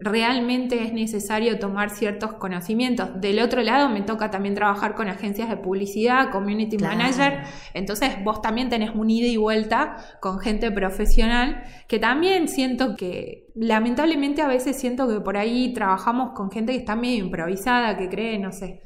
realmente 0.00 0.84
es 0.84 0.92
necesario 0.92 1.58
tomar 1.58 1.90
ciertos 1.90 2.34
conocimientos. 2.34 3.20
Del 3.20 3.40
otro 3.40 3.62
lado 3.62 3.88
me 3.88 4.02
toca 4.02 4.30
también 4.30 4.54
trabajar 4.54 4.94
con 4.94 5.08
agencias 5.08 5.48
de 5.48 5.56
publicidad, 5.56 6.30
community 6.30 6.78
manager, 6.78 7.42
entonces 7.74 8.22
vos 8.22 8.40
también 8.40 8.68
tenés 8.68 8.94
un 8.94 9.10
ida 9.10 9.26
y 9.26 9.36
vuelta 9.36 9.96
con 10.20 10.38
gente 10.38 10.70
profesional 10.70 11.64
que 11.88 11.98
también 11.98 12.48
siento 12.48 12.94
que 12.94 13.48
lamentablemente 13.56 14.40
a 14.40 14.46
veces 14.46 14.76
siento 14.76 15.08
que 15.08 15.20
por 15.20 15.36
ahí 15.36 15.72
trabajamos 15.72 16.30
con 16.32 16.50
gente 16.50 16.72
que 16.72 16.78
está 16.78 16.94
medio 16.94 17.24
improvisada, 17.24 17.96
que 17.96 18.08
cree, 18.08 18.38
no 18.38 18.52
sé, 18.52 18.82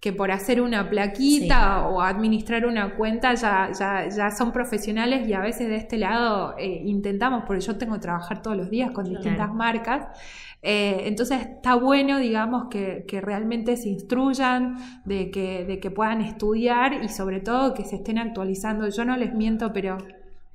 que 0.00 0.12
por 0.12 0.30
hacer 0.30 0.60
una 0.60 0.90
plaquita 0.90 1.88
o 1.88 2.02
administrar 2.02 2.66
una 2.66 2.96
cuenta 2.96 3.34
ya, 3.34 3.70
ya, 3.78 4.08
ya, 4.08 4.30
son 4.30 4.52
profesionales 4.52 5.26
y 5.26 5.32
a 5.32 5.40
veces 5.40 5.68
de 5.68 5.76
este 5.76 5.96
lado 5.96 6.54
eh, 6.58 6.82
intentamos, 6.84 7.44
porque 7.46 7.62
yo 7.62 7.76
tengo 7.78 7.94
que 7.94 8.00
trabajar 8.00 8.42
todos 8.42 8.56
los 8.56 8.70
días 8.70 8.90
con 8.90 9.04
distintas 9.04 9.52
marcas, 9.52 10.06
eh, 10.62 11.02
entonces 11.04 11.42
está 11.42 11.74
bueno, 11.76 12.18
digamos, 12.18 12.68
que, 12.68 13.04
realmente 13.22 13.76
se 13.76 13.88
instruyan, 13.88 14.76
de 15.04 15.30
que, 15.30 15.64
de 15.64 15.78
que 15.80 15.90
puedan 15.90 16.20
estudiar 16.20 17.04
y 17.04 17.08
sobre 17.08 17.40
todo 17.40 17.74
que 17.74 17.84
se 17.84 17.96
estén 17.96 18.18
actualizando. 18.18 18.88
Yo 18.88 19.04
no 19.04 19.16
les 19.16 19.34
miento, 19.34 19.72
pero 19.72 19.98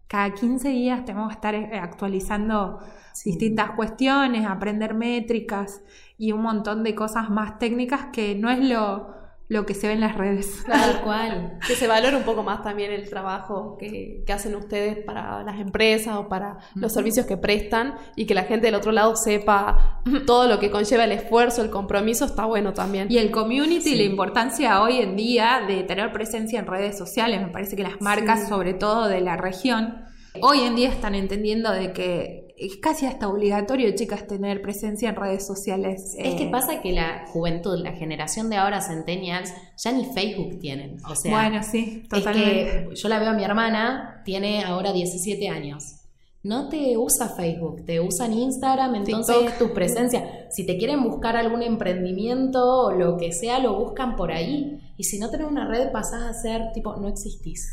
cada 0.07 0.33
15 0.33 0.69
días 0.69 1.05
tenemos 1.05 1.29
que 1.29 1.35
estar 1.35 1.55
eh, 1.55 1.79
actualizando 1.79 2.79
distintas 3.23 3.71
cuestiones, 3.71 4.45
aprender 4.45 4.93
métricas 4.93 5.81
y 6.17 6.33
un 6.33 6.41
montón 6.41 6.83
de 6.83 6.95
cosas 6.95 7.29
más 7.29 7.59
técnicas 7.59 8.07
que 8.11 8.35
no 8.35 8.49
es 8.49 8.59
lo, 8.59 9.20
lo 9.51 9.65
que 9.65 9.73
se 9.73 9.87
ve 9.87 9.93
en 9.93 9.99
las 9.99 10.15
redes. 10.15 10.63
Tal 10.65 11.01
cual. 11.01 11.59
que 11.67 11.75
se 11.75 11.85
valore 11.85 12.15
un 12.15 12.23
poco 12.23 12.41
más 12.41 12.63
también 12.63 12.89
el 12.89 13.09
trabajo 13.09 13.75
que, 13.77 14.23
hacen 14.31 14.55
ustedes 14.55 15.03
para 15.03 15.43
las 15.43 15.59
empresas 15.59 16.15
o 16.15 16.29
para 16.29 16.59
los 16.73 16.93
servicios 16.93 17.25
que 17.25 17.35
prestan 17.35 17.95
y 18.15 18.25
que 18.25 18.33
la 18.33 18.43
gente 18.43 18.67
del 18.67 18.75
otro 18.75 18.93
lado 18.93 19.13
sepa 19.17 20.01
todo 20.25 20.47
lo 20.47 20.57
que 20.57 20.71
conlleva 20.71 21.03
el 21.03 21.11
esfuerzo, 21.11 21.61
el 21.61 21.69
compromiso, 21.69 22.23
está 22.23 22.45
bueno 22.45 22.71
también. 22.71 23.11
Y 23.11 23.17
el 23.17 23.29
community, 23.29 23.95
la 23.95 24.03
importancia 24.03 24.81
hoy 24.81 24.99
en 24.99 25.17
día 25.17 25.65
de 25.67 25.83
tener 25.83 26.13
presencia 26.13 26.57
en 26.57 26.65
redes 26.65 26.97
sociales, 26.97 27.41
me 27.41 27.49
parece 27.49 27.75
que 27.75 27.83
las 27.83 27.99
marcas, 27.99 28.47
sobre 28.47 28.73
todo 28.73 29.09
de 29.09 29.19
la 29.19 29.35
región, 29.35 30.05
hoy 30.41 30.61
en 30.61 30.77
día 30.77 30.87
están 30.87 31.13
entendiendo 31.13 31.71
de 31.73 31.91
que 31.91 32.50
es 32.62 32.78
casi 32.78 33.08
hasta 33.08 33.28
obligatorio, 33.28 33.89
chicas, 33.95 34.28
tener 34.28 34.62
presencia 34.62 35.10
en 35.10 35.15
redes 35.15 35.47
sociales. 35.47 36.15
Es 36.17 36.36
que 36.36 36.43
eh. 36.43 36.50
pasa 36.52 36.80
que 36.80 36.91
la 36.91 37.26
juventud, 37.28 37.80
la 37.80 37.93
generación 37.93 38.52
de 38.52 38.58
ahora, 38.58 38.82
centennials, 38.82 39.52
ya 39.84 39.91
ni 39.91 40.06
Facebook 40.06 40.60
tienen. 40.60 40.97
O 41.10 41.15
sea, 41.15 41.32
bueno, 41.32 41.63
sí, 41.63 42.04
totalmente. 42.08 42.89
yo 42.93 43.10
la 43.10 43.17
veo 43.17 43.30
a 43.30 43.34
mi 43.34 43.43
hermana, 43.43 44.21
tiene 44.26 44.63
ahora 44.63 44.93
17 44.93 45.50
años. 45.50 45.95
No 46.43 46.69
te 46.69 46.97
usa 46.97 47.30
Facebook, 47.30 47.84
te 47.86 48.00
usan 48.00 48.34
Instagram, 48.34 48.95
entonces 48.95 49.58
tu 49.58 49.74
presencia. 49.74 50.47
Si 50.52 50.65
te 50.65 50.78
quieren 50.78 51.04
buscar 51.04 51.38
algún 51.38 51.63
emprendimiento 51.63 52.63
o 52.63 52.91
lo 52.91 53.17
que 53.17 53.32
sea, 53.32 53.58
lo 53.58 53.76
buscan 53.76 54.15
por 54.15 54.32
ahí. 54.32 54.80
Y 54.97 55.04
si 55.04 55.17
no 55.17 55.32
tenés 55.32 55.47
una 55.47 55.67
red, 55.67 55.91
pasás 55.91 56.24
a 56.24 56.34
ser 56.34 56.71
tipo, 56.74 56.95
no 56.97 57.08
existís. 57.08 57.67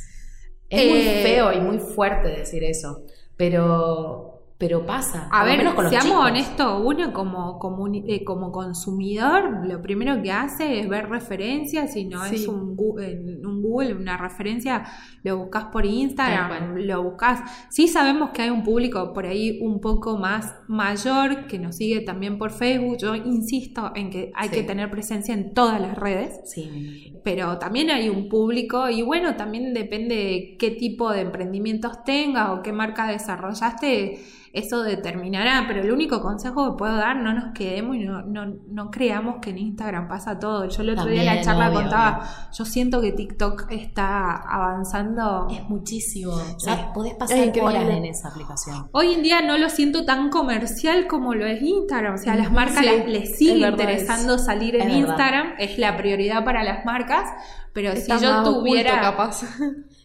Es 0.70 0.90
muy 0.90 1.00
eh, 1.00 1.22
feo 1.22 1.52
y 1.52 1.60
muy 1.60 1.78
fuerte 1.78 2.28
decir 2.28 2.64
eso, 2.64 3.02
pero 3.36 4.37
pero 4.58 4.84
pasa. 4.84 5.28
A 5.30 5.44
ver, 5.44 5.60
seamos 5.88 6.26
honestos, 6.26 6.82
uno 6.84 7.12
como, 7.12 7.60
como, 7.60 7.86
eh, 7.94 8.24
como, 8.24 8.50
consumidor, 8.50 9.64
lo 9.64 9.80
primero 9.80 10.20
que 10.20 10.32
hace 10.32 10.80
es 10.80 10.88
ver 10.88 11.08
referencias, 11.08 11.92
si 11.92 12.06
no 12.06 12.24
es 12.24 12.48
un, 12.48 12.76
un, 12.76 13.62
Google, 13.62 13.94
una 13.94 14.16
referencia, 14.16 14.84
lo 15.22 15.38
buscas 15.38 15.66
por 15.66 15.86
Instagram, 15.86 16.76
lo 16.78 17.04
buscas. 17.04 17.40
Sí 17.70 17.86
sabemos 17.86 18.30
que 18.30 18.42
hay 18.42 18.50
un 18.50 18.64
público 18.64 19.12
por 19.12 19.26
ahí 19.26 19.60
un 19.62 19.80
poco 19.80 20.18
más 20.18 20.52
mayor 20.66 21.46
que 21.46 21.60
nos 21.60 21.76
sigue 21.76 22.00
también 22.00 22.36
por 22.36 22.50
Facebook. 22.50 22.96
Yo 22.98 23.14
insisto 23.14 23.92
en 23.94 24.10
que 24.10 24.32
hay 24.34 24.48
que 24.48 24.64
tener 24.64 24.90
presencia 24.90 25.34
en 25.34 25.54
todas 25.54 25.80
las 25.80 25.96
redes, 25.96 26.40
sí. 26.46 27.14
pero 27.22 27.58
también 27.58 27.90
hay 27.90 28.08
un 28.08 28.28
público 28.28 28.90
y 28.90 29.02
bueno, 29.02 29.36
también 29.36 29.72
depende 29.72 30.16
de 30.16 30.56
qué 30.58 30.72
tipo 30.72 31.12
de 31.12 31.20
emprendimientos 31.20 32.02
tengas 32.02 32.50
o 32.50 32.62
qué 32.62 32.72
marca 32.72 33.06
desarrollaste 33.06 34.18
eso 34.58 34.82
determinará, 34.82 35.64
pero 35.66 35.82
el 35.82 35.90
único 35.90 36.20
consejo 36.20 36.72
que 36.72 36.78
puedo 36.78 36.96
dar, 36.96 37.16
no 37.16 37.32
nos 37.32 37.52
quedemos 37.54 37.96
y 37.96 38.00
no, 38.00 38.22
no, 38.22 38.46
no 38.68 38.90
creamos 38.90 39.36
que 39.40 39.50
en 39.50 39.58
Instagram 39.58 40.08
pasa 40.08 40.38
todo. 40.38 40.68
Yo 40.68 40.82
el 40.82 40.90
otro 40.90 41.06
día 41.06 41.22
en 41.22 41.36
la 41.36 41.42
charla 41.42 41.72
contaba, 41.72 42.28
yo 42.52 42.64
siento 42.64 43.00
que 43.00 43.12
TikTok 43.12 43.70
está 43.70 44.36
avanzando. 44.36 45.46
Es 45.50 45.68
muchísimo. 45.68 46.32
O 46.32 46.60
sea, 46.60 46.92
podés 46.92 47.14
pasar 47.14 47.38
horas 47.60 47.88
en 47.88 48.04
esa 48.04 48.28
aplicación. 48.28 48.88
Hoy 48.92 49.14
en 49.14 49.22
día 49.22 49.42
no 49.42 49.58
lo 49.58 49.68
siento 49.68 50.04
tan 50.04 50.30
comercial 50.30 51.06
como 51.06 51.34
lo 51.34 51.46
es 51.46 51.62
Instagram. 51.62 52.14
O 52.14 52.18
sea, 52.18 52.34
a 52.34 52.36
las 52.36 52.52
marcas 52.52 52.84
les, 52.84 53.36
sigue 53.36 53.66
interesando 53.68 54.38
salir 54.38 54.76
en 54.76 54.90
Instagram, 54.90 55.54
es 55.58 55.78
la 55.78 55.96
prioridad 55.96 56.44
para 56.44 56.64
las 56.64 56.84
marcas, 56.84 57.28
pero 57.72 57.94
si 57.94 58.10
yo 58.20 58.42
tuviera... 58.42 59.00
Capaz. 59.00 59.42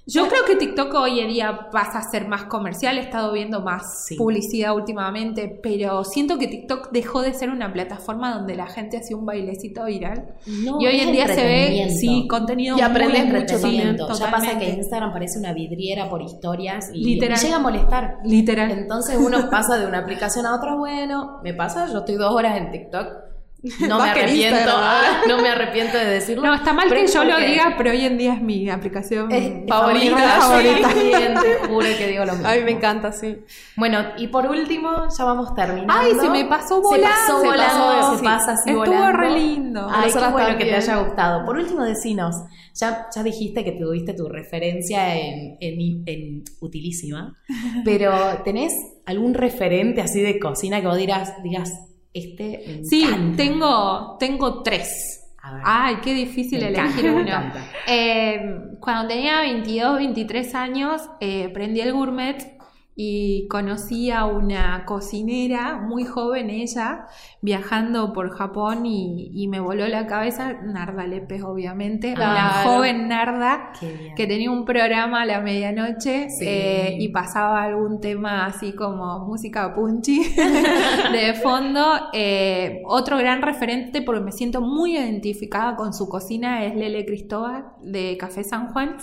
Yo 0.06 0.28
creo 0.28 0.44
que 0.46 0.58
TikTok 0.58 0.94
hoy 0.96 1.22
en 1.22 1.30
día 1.30 1.70
pasa 1.72 2.00
a 2.00 2.04
ser 2.04 2.28
más 2.28 2.44
comercial, 2.44 2.98
he 2.98 3.02
estado 3.02 3.32
viendo 3.32 3.62
más 3.62 4.08
publicidad 4.18 4.76
últimamente, 4.76 5.60
pero 5.64 6.04
siento 6.04 6.38
que 6.38 6.48
TikTok 6.48 6.92
dejó 6.92 7.22
de 7.22 7.34
ser 7.34 7.50
una 7.50 7.72
plataforma 7.72 8.34
donde 8.36 8.56
la 8.56 8.68
gente 8.68 8.98
hacía 8.98 9.16
un 9.16 9.26
bailecito 9.26 9.86
viral. 9.86 10.36
y 10.46 10.86
hoy 10.86 11.00
en 11.00 11.12
día 11.14 11.28
se 11.28 11.44
ve 11.44 11.90
sí, 11.90 12.28
contenido 12.28 12.78
y 12.78 12.82
aprendes 12.82 13.28
mucho 13.28 13.62
también. 13.62 13.98
Ya 13.98 14.32
pasa 14.32 14.60
que 14.60 14.70
Instagram 14.72 15.14
parece 15.14 15.40
una 15.40 15.54
vidriera 15.54 16.10
por 16.10 16.22
historias 16.22 16.90
y, 16.94 17.20
llega 17.20 17.56
a 17.56 17.60
molestar. 17.60 18.18
Literal. 18.26 18.72
Entonces 18.72 19.18
uno 19.18 19.50
pasa 19.50 19.78
de 19.78 19.88
una 19.88 20.00
aplicación 20.00 20.46
a 20.46 20.56
otra, 20.56 20.76
bueno, 20.76 21.40
me 21.44 21.54
pasa, 21.54 21.88
yo 21.92 22.00
estoy 22.00 22.16
dos 22.16 22.34
horas 22.34 22.58
en 22.58 22.72
TikTok 22.72 23.33
no 23.88 23.98
me 23.98 24.10
arrepiento, 24.10 24.72
no 25.28 25.38
me 25.42 25.50
arrepiento 25.50 25.98
de 25.98 26.06
decirlo. 26.06 26.44
No, 26.44 26.54
está 26.54 26.74
mal 26.74 26.90
que 26.90 27.08
yo 27.08 27.24
lo 27.24 27.38
diga, 27.38 27.76
pero 27.78 27.92
hoy 27.92 28.06
en 28.06 28.18
día 28.18 28.34
es 28.34 28.42
mi 28.42 28.70
aplicación 28.70 29.30
favorita. 29.68 30.18
favorita. 30.18 30.90
te 31.42 31.68
juro 31.68 31.88
que 31.98 32.08
digo 32.08 32.26
lo 32.26 32.34
mismo. 32.34 32.48
A 32.48 32.56
mí 32.56 32.62
me 32.64 32.72
encanta, 32.72 33.14
sí. 33.14 33.38
Bueno, 33.78 34.00
y 34.18 34.28
por 34.28 34.48
último, 34.48 35.08
ya 35.18 35.24
vamos 35.24 35.56
terminando. 35.56 35.94
Ay, 35.94 36.12
se 36.14 36.30
me 36.30 36.44
pasó 36.44 36.82
volando. 36.82 37.08
Se 37.08 37.14
pasó 37.14 37.38
volando, 37.38 38.18
se, 38.18 38.24
pasa 38.24 38.52
así 38.52 38.70
Estuvo 38.70 38.86
volando. 38.86 39.18
re 39.18 39.32
lindo. 39.32 39.88
Ay, 39.90 40.12
qué 40.12 40.28
bueno 40.28 40.58
que 40.58 40.66
te 40.66 40.76
haya 40.76 40.98
gustado. 40.98 41.46
Por 41.46 41.56
último, 41.56 41.84
decinos, 41.84 42.36
ya, 42.74 43.08
ya 43.16 43.24
dijiste 43.24 43.64
que 43.64 43.72
tuviste 43.72 44.14
tu 44.14 44.28
referencia 44.28 45.16
en, 45.16 45.56
en, 45.62 46.04
en 46.06 46.44
Utilísima, 46.60 47.38
pero 47.86 48.12
¿tenés 48.44 48.74
algún 49.06 49.34
referente 49.34 50.02
así 50.02 50.22
de 50.22 50.38
cocina 50.38 50.82
que 50.82 50.88
vos 50.88 50.98
dirás, 50.98 51.42
digas, 51.44 51.80
este 52.14 52.82
sí, 52.84 53.08
tengo, 53.36 54.18
tengo 54.20 54.62
tres. 54.64 55.20
Ay, 55.66 55.98
qué 56.02 56.14
difícil 56.14 56.64
elegir 56.64 57.12
uno. 57.12 57.52
Eh, 57.86 58.76
cuando 58.80 59.10
tenía 59.10 59.42
22, 59.42 59.98
23 59.98 60.56
años, 60.56 61.02
eh, 61.20 61.50
prendí 61.54 61.82
el 61.82 61.92
gourmet 61.92 62.53
y 62.96 63.48
conocí 63.48 64.12
a 64.12 64.26
una 64.26 64.86
cocinera 64.86 65.80
muy 65.80 66.06
joven 66.06 66.50
ella 66.50 67.06
viajando 67.42 68.14
por 68.14 68.30
Japón 68.32 68.86
y, 68.86 69.48
me 69.54 69.60
voló 69.60 69.88
la 69.88 70.08
cabeza 70.08 70.54
Narda 70.64 71.06
Lepes 71.06 71.44
obviamente 71.44 72.14
una 72.14 72.64
joven 72.64 73.08
Narda 73.08 73.74
que 74.16 74.26
tenía 74.26 74.50
un 74.50 74.66
programa 74.66 75.22
a 75.22 75.26
la 75.26 75.42
medianoche 75.42 76.28
eh, 76.42 76.98
y 77.00 77.10
pasaba 77.10 77.62
algún 77.64 78.00
tema 78.00 78.46
así 78.46 78.74
como 78.74 79.20
música 79.26 79.76
punchy 79.76 80.24
de 81.12 81.34
fondo 81.44 82.10
eh, 82.14 82.82
otro 82.86 83.18
gran 83.18 83.42
referente 83.42 84.02
porque 84.02 84.22
me 84.22 84.32
siento 84.32 84.62
muy 84.62 84.98
identificada 84.98 85.76
con 85.76 85.94
su 85.94 86.08
cocina 86.08 86.64
es 86.66 86.76
Lele 86.76 87.06
Cristóbal 87.06 87.66
de 87.82 88.18
Café 88.18 88.44
San 88.44 88.72
Juan. 88.72 88.98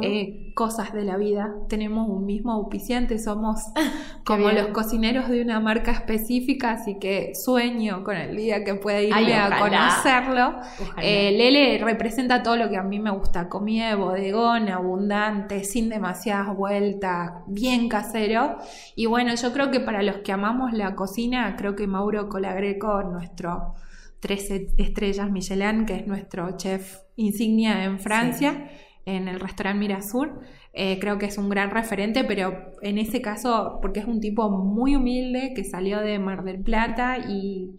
Eh, 0.00 0.52
cosas 0.54 0.92
de 0.92 1.04
la 1.04 1.16
vida. 1.16 1.54
Tenemos 1.68 2.08
un 2.08 2.24
mismo 2.24 2.52
auspiciante 2.52 3.18
somos 3.22 3.60
como 4.24 4.50
los 4.50 4.68
cocineros 4.68 5.28
de 5.28 5.42
una 5.42 5.60
marca 5.60 5.92
específica, 5.92 6.72
así 6.72 6.98
que 6.98 7.34
sueño 7.34 8.04
con 8.04 8.16
el 8.16 8.36
día 8.36 8.64
que 8.64 8.74
pueda 8.74 9.00
irme 9.00 9.34
a 9.34 9.58
conocerlo. 9.58 10.60
Eh, 11.00 11.32
Lele 11.32 11.78
representa 11.82 12.42
todo 12.42 12.56
lo 12.56 12.68
que 12.68 12.76
a 12.76 12.82
mí 12.82 12.98
me 12.98 13.10
gusta, 13.10 13.48
comida 13.48 13.88
de 13.88 13.94
bodegón, 13.94 14.68
abundante, 14.68 15.64
sin 15.64 15.88
demasiadas 15.88 16.56
vueltas, 16.56 17.32
bien 17.46 17.88
casero. 17.88 18.58
Y 18.96 19.06
bueno, 19.06 19.34
yo 19.34 19.52
creo 19.52 19.70
que 19.70 19.80
para 19.80 20.02
los 20.02 20.16
que 20.18 20.32
amamos 20.32 20.72
la 20.72 20.94
cocina, 20.94 21.56
creo 21.56 21.76
que 21.76 21.86
Mauro 21.86 22.28
Colagreco, 22.28 23.02
nuestro 23.02 23.74
tres 24.22 24.48
estrellas 24.78 25.30
Michelin, 25.32 25.84
que 25.84 25.96
es 25.96 26.06
nuestro 26.06 26.56
chef 26.56 27.00
insignia 27.16 27.82
en 27.84 27.98
Francia, 27.98 28.70
en 29.04 29.26
el 29.26 29.40
restaurante 29.40 29.80
Mirasur, 29.80 30.40
eh, 30.74 30.98
creo 30.98 31.18
que 31.18 31.26
es 31.26 31.36
un 31.36 31.50
gran 31.50 31.70
referente, 31.70 32.24
pero 32.24 32.72
en 32.80 32.96
ese 32.96 33.20
caso, 33.20 33.78
porque 33.82 34.00
es 34.00 34.06
un 34.06 34.20
tipo 34.20 34.48
muy 34.48 34.96
humilde 34.96 35.52
que 35.54 35.64
salió 35.64 36.00
de 36.00 36.18
Mar 36.18 36.44
del 36.44 36.60
Plata 36.62 37.18
y, 37.18 37.76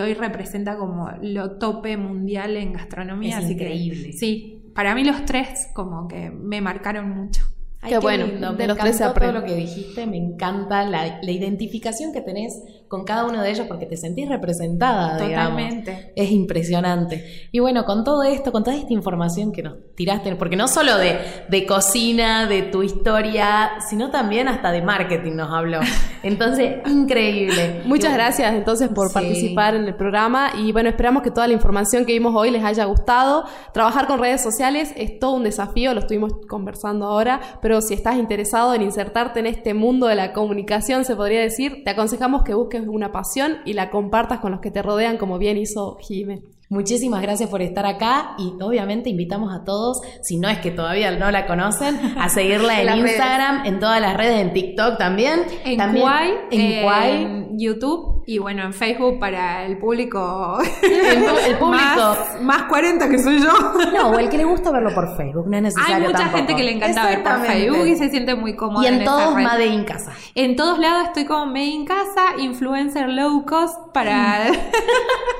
hoy 0.00 0.14
representa 0.14 0.76
como 0.76 1.08
lo 1.22 1.58
tope 1.58 1.96
mundial 1.96 2.56
en 2.56 2.72
gastronomía. 2.72 3.38
Es 3.38 3.50
increíble. 3.50 4.12
sí, 4.12 4.72
para 4.74 4.94
mí 4.96 5.04
los 5.04 5.24
tres 5.24 5.68
como 5.72 6.08
que 6.08 6.30
me 6.30 6.60
marcaron 6.60 7.10
mucho. 7.10 7.42
qué, 7.86 7.98
bueno, 7.98 8.54
de 8.54 8.66
los 8.66 8.76
tres 8.76 8.98
todo 8.98 9.30
lo 9.30 9.44
que 9.44 9.54
dijiste, 9.54 10.06
me 10.06 10.16
encanta 10.16 10.82
la, 10.84 11.20
la 11.22 11.30
identificación 11.30 12.12
que 12.12 12.20
tenés 12.20 12.60
con 12.88 13.04
cada 13.04 13.24
uno 13.24 13.42
de 13.42 13.50
ellos 13.50 13.66
porque 13.66 13.86
te 13.86 13.96
sentís 13.96 14.28
representada, 14.28 15.18
Totalmente. 15.18 16.12
Es 16.14 16.30
impresionante. 16.30 17.48
Y 17.52 17.58
bueno, 17.58 17.84
con 17.84 18.04
todo 18.04 18.22
esto, 18.22 18.52
con 18.52 18.64
toda 18.64 18.76
esta 18.76 18.92
información 18.92 19.52
que 19.52 19.62
nos 19.62 19.76
tiraste, 19.94 20.34
porque 20.36 20.56
no 20.56 20.68
solo 20.68 20.96
de, 20.96 21.18
de 21.48 21.66
cocina, 21.66 22.46
de 22.46 22.62
tu 22.62 22.82
historia, 22.82 23.72
sino 23.88 24.10
también 24.10 24.48
hasta 24.48 24.70
de 24.70 24.82
marketing 24.82 25.32
nos 25.32 25.50
habló. 25.52 25.80
Entonces, 26.22 26.76
increíble. 26.86 27.82
Muchas 27.84 28.12
gracias 28.12 28.54
entonces 28.54 28.88
por 28.88 29.12
participar 29.12 29.76
en 29.76 29.84
el 29.84 29.94
programa 29.94 30.50
y 30.58 30.72
bueno, 30.72 30.88
esperamos 30.88 31.22
que 31.22 31.30
toda 31.30 31.46
la 31.46 31.52
información 31.52 32.04
que 32.04 32.12
vimos 32.12 32.34
hoy 32.34 32.50
les 32.50 32.64
haya 32.64 32.84
gustado. 32.84 33.44
Trabajar 33.72 34.08
con 34.08 34.18
redes 34.18 34.42
sociales 34.42 34.92
es 34.96 35.20
todo 35.20 35.34
un 35.34 35.44
desafío, 35.44 35.94
lo 35.94 36.00
estuvimos 36.00 36.32
conversando 36.48 37.06
ahora, 37.06 37.40
pero 37.62 37.80
si 37.80 37.94
estás 37.94 38.16
interesado 38.16 38.74
en 38.74 38.82
insertarte 38.82 39.38
en 39.38 39.46
este 39.46 39.72
mundo 39.72 40.06
de 40.08 40.16
la 40.16 40.32
comunicación, 40.32 41.04
se 41.04 41.14
podría 41.14 41.40
decir, 41.40 41.82
te 41.84 41.90
aconsejamos 41.90 42.42
que 42.42 42.54
busques 42.54 42.75
una 42.80 43.12
pasión 43.12 43.58
y 43.64 43.72
la 43.72 43.90
compartas 43.90 44.40
con 44.40 44.52
los 44.52 44.60
que 44.60 44.70
te 44.70 44.82
rodean, 44.82 45.16
como 45.16 45.38
bien 45.38 45.56
hizo 45.56 45.96
Jimé. 46.00 46.42
Muchísimas 46.68 47.22
gracias 47.22 47.48
por 47.48 47.62
estar 47.62 47.86
acá 47.86 48.34
y 48.38 48.60
obviamente 48.60 49.08
invitamos 49.08 49.54
a 49.54 49.62
todos, 49.62 50.00
si 50.22 50.36
no 50.36 50.48
es 50.48 50.58
que 50.58 50.72
todavía 50.72 51.12
no 51.12 51.30
la 51.30 51.46
conocen, 51.46 51.96
a 52.18 52.28
seguirla 52.30 52.82
en, 52.82 52.98
Instagram, 52.98 53.66
en 53.66 53.78
todas 53.78 54.00
las 54.00 54.16
redes, 54.16 54.40
en 54.40 54.52
TikTok 54.52 54.98
también. 54.98 55.42
En 55.64 55.76
también, 55.76 56.06
en, 56.50 57.56
YouTube 57.56 58.15
y 58.28 58.38
bueno, 58.38 58.64
en 58.64 58.72
Facebook 58.72 59.20
para 59.20 59.64
el 59.64 59.78
público. 59.78 60.58
El, 60.82 61.56
público. 61.58 62.16
Más, 62.42 62.64
40 62.64 63.08
que 63.08 63.18
soy 63.20 63.40
yo. 63.40 63.52
No, 63.94 64.10
o 64.10 64.18
el 64.18 64.28
que 64.28 64.36
le 64.36 64.44
gusta 64.44 64.72
verlo 64.72 64.92
por 64.92 65.16
Facebook, 65.16 65.46
no 65.46 65.56
es 65.56 65.62
necesario 65.62 65.94
Hay 65.94 66.02
mucha 66.02 66.28
gente 66.30 66.56
que 66.56 66.64
le 66.64 66.72
encanta 66.72 67.06
ver 67.06 67.22
por 67.22 67.46
Facebook 67.46 67.86
y 67.86 67.94
se 67.94 68.10
siente 68.10 68.34
muy 68.34 68.56
cómoda. 68.56 68.84
Y 68.84 68.92
en, 68.92 69.04
todos 69.04 69.34
Made 69.34 69.66
in 69.66 69.84
Casa. 69.84 70.12
En 70.34 70.56
todos 70.56 70.80
lados 70.80 71.04
estoy 71.06 71.24
como 71.24 71.46
Made 71.46 71.66
in 71.66 71.84
Casa, 71.84 72.36
influencer 72.38 73.08
low 73.08 73.46
cost 73.46 73.92
para, 73.94 74.46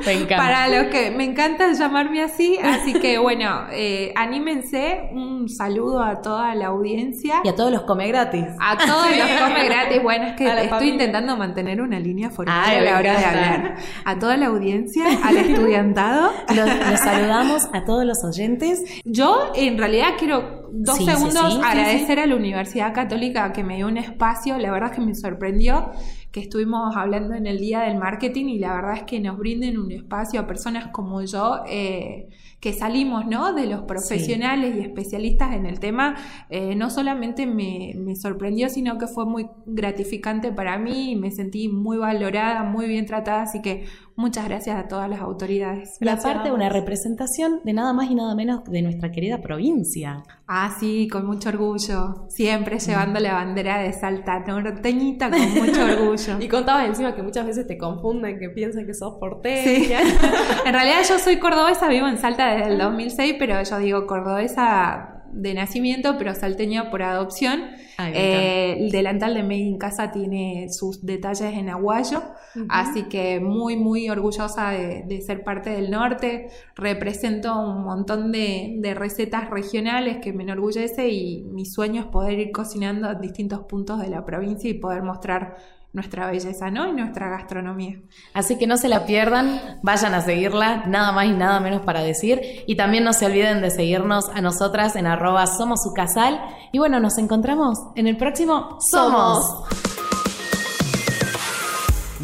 para 0.37 0.68
los 0.68 0.87
que 0.87 1.11
me 1.11 1.25
encanta 1.25 1.72
llamarme 1.72 2.22
así, 2.22 2.57
así 2.62 2.94
que 2.94 3.18
bueno, 3.18 3.66
eh, 3.72 4.12
anímense, 4.14 5.11
un 5.12 5.49
saludo 5.49 6.05
a 6.05 6.22
toda 6.22 6.55
la 6.55 6.68
audiencia. 6.68 7.40
Y 7.42 7.49
a 7.49 7.57
todos 7.57 7.72
los 7.72 7.83
come 7.83 8.07
gratis. 8.07 8.44
A 8.61 8.77
todos 8.77 9.09
los 9.11 9.40
come 9.40 9.64
gratis, 9.64 10.03
bueno, 10.05 10.27
es 10.27 10.37
que 10.37 10.46
estoy 10.46 10.90
intentando 10.90 11.37
mantener 11.37 11.81
una 11.81 11.99
línea 11.99 12.31
formal 12.31 12.75
a 12.76 12.80
la 12.82 12.98
hora 12.98 13.18
de 13.18 13.24
hablar. 13.24 13.76
A 14.04 14.18
toda 14.18 14.36
la 14.36 14.46
audiencia, 14.46 15.04
al 15.24 15.36
estudiantado. 15.36 16.32
Los, 16.54 17.00
saludamos 17.00 17.68
a 17.72 17.84
todos 17.84 18.04
los 18.04 18.22
oyentes. 18.24 18.82
Yo 19.04 19.52
en 19.54 19.78
realidad 19.78 20.10
quiero 20.18 20.68
dos 20.72 20.98
segundos 20.98 21.60
agradecer 21.62 22.18
a 22.18 22.26
la 22.26 22.36
Universidad 22.36 22.92
Católica 22.92 23.52
que 23.52 23.64
me 23.64 23.76
dio 23.76 23.86
un 23.86 23.96
espacio, 23.96 24.58
la 24.58 24.70
verdad 24.70 24.90
es 24.90 24.96
que 24.96 25.04
me 25.04 25.14
sorprendió 25.14 25.90
que 26.30 26.40
estuvimos 26.40 26.94
hablando 26.96 27.34
en 27.34 27.46
el 27.46 27.58
Día 27.58 27.80
del 27.80 27.96
Marketing 27.96 28.46
y 28.46 28.58
la 28.58 28.74
verdad 28.74 28.96
es 28.96 29.02
que 29.04 29.20
nos 29.20 29.38
brinden 29.38 29.78
un 29.78 29.90
espacio 29.90 30.40
a 30.40 30.46
personas 30.46 30.88
como 30.92 31.22
yo 31.22 31.62
eh, 31.66 32.28
que 32.66 32.72
salimos 32.72 33.26
¿no? 33.26 33.55
de 33.55 33.64
los 33.68 33.83
profesionales 33.83 34.74
y 34.74 34.81
especialistas 34.81 35.55
en 35.55 35.66
el 35.66 35.79
tema, 35.79 36.16
eh, 36.50 36.74
no 36.74 36.90
solamente 36.90 37.46
me, 37.46 37.92
me, 37.94 38.16
sorprendió, 38.16 38.68
sino 38.68 38.98
que 38.98 39.07
fue 39.07 39.24
muy 39.24 39.46
gratificante 39.66 40.50
para 40.50 40.76
mí 40.76 41.12
y 41.12 41.14
me 41.14 41.31
sentí 41.31 41.68
muy 41.68 41.96
valorada, 41.96 42.64
muy 42.64 42.88
bien 42.88 43.07
tratada, 43.07 43.42
así 43.42 43.62
que 43.62 43.85
Muchas 44.18 44.46
gracias 44.46 44.83
a 44.83 44.88
todas 44.88 45.11
las 45.11 45.20
autoridades. 45.20 45.98
La 46.00 46.16
parte 46.16 46.48
de 46.48 46.55
una 46.55 46.70
representación 46.70 47.61
de 47.64 47.74
nada 47.74 47.92
más 47.92 48.11
y 48.11 48.14
nada 48.14 48.35
menos 48.35 48.64
de 48.64 48.81
nuestra 48.81 49.12
querida 49.12 49.42
provincia. 49.42 50.22
Ah, 50.48 50.74
sí, 50.81 51.07
con 51.07 51.26
mucho 51.26 51.50
orgullo. 51.50 52.24
Siempre 52.31 52.79
llevando 52.79 53.20
la 53.20 53.35
bandera 53.35 53.79
de 53.79 53.92
Salta 53.92 54.38
norteñita 54.38 55.29
con 55.29 55.55
mucho 55.55 55.85
orgullo. 55.85 56.40
y 56.40 56.48
contabas 56.48 56.87
encima 56.87 57.14
que 57.14 57.22
muchas 57.22 57.44
veces 57.44 57.66
te 57.66 57.76
confunden, 57.76 58.38
que 58.38 58.48
piensan 58.48 58.87
que 58.87 58.94
sos 58.94 59.16
porteña. 59.20 59.62
Sí. 59.62 59.92
en 60.64 60.72
realidad 60.72 61.00
yo 61.07 61.18
soy 61.18 61.38
cordobesa, 61.38 61.87
vivo 61.88 62.09
en 62.09 62.16
Salta 62.16 62.56
desde 62.57 62.73
el 62.73 62.79
2006, 62.79 63.37
pero 63.38 63.62
yo 63.62 63.79
digo 63.79 64.07
cordobesa 64.07 65.16
de 65.37 65.55
nacimiento, 65.55 66.16
pero 66.19 66.35
salteño 66.35 66.90
por 66.90 67.03
adopción. 67.03 67.61
Eh, 67.99 68.77
el 68.79 68.90
delantal 68.90 69.35
de 69.35 69.42
Made 69.42 69.57
in 69.57 69.79
Casa 69.79 70.11
tiene 70.11 70.69
sus 70.71 71.05
detalles 71.05 71.55
en 71.55 71.69
aguayo, 71.69 72.23
así 72.69 73.05
que 73.05 73.40
muy, 73.40 73.77
muy 73.77 74.09
orgullosa 74.09 74.71
de, 74.71 75.21
ser 75.21 75.45
parte 75.45 75.71
del 75.71 75.90
norte. 75.90 76.49
Represento 76.75 77.59
un 77.59 77.85
montón 77.85 78.33
de, 78.33 78.77
de, 78.79 78.95
recetas 78.95 79.51
regionales 79.51 80.19
que 80.19 80.33
me 80.33 80.42
enorgullece 80.42 81.09
y 81.09 81.42
mi 81.45 81.66
sueño 81.66 82.03
es 82.03 82.07
poder 82.09 82.38
ir 82.38 82.53
cocinando 82.53 83.09
a 83.09 83.14
distintos 83.14 83.61
puntos 83.64 84.01
de 84.01 84.09
la 84.09 84.25
provincia 84.25 84.69
y 84.71 84.75
poder 84.75 85.03
mostrar 85.03 85.57
nuestra 85.96 86.30
belleza, 86.30 86.70
¿no? 86.70 86.87
Y 86.87 86.92
nuestra 86.92 87.30
gastronomía. 87.30 87.98
Así 88.35 88.59
que 88.59 88.66
no 88.66 88.76
se 88.76 88.88
la 88.88 89.06
pierdan, 89.06 89.80
vayan 89.82 90.14
a 90.14 90.20
seguirla, 90.20 90.85
nada 90.87 91.11
más 91.11 91.24
y 91.24 91.32
nada 91.32 91.59
menos 91.59 91.80
para 91.80 92.02
decir. 92.02 92.40
Y 92.66 92.76
también 92.76 93.02
no 93.02 93.14
se 93.14 93.24
olviden 93.24 93.62
de 93.62 93.70
seguirnos 93.70 94.28
a 94.28 94.42
nosotras 94.42 94.94
en 94.94 95.06
arroba 95.06 95.46
somos 95.46 95.82
su 95.82 95.94
casal. 95.94 96.38
Y 96.70 96.78
bueno, 96.78 97.00
nos 97.00 97.16
encontramos 97.16 97.78
en 97.96 98.06
el 98.06 98.18
próximo 98.18 98.78
Somos. 98.90 99.86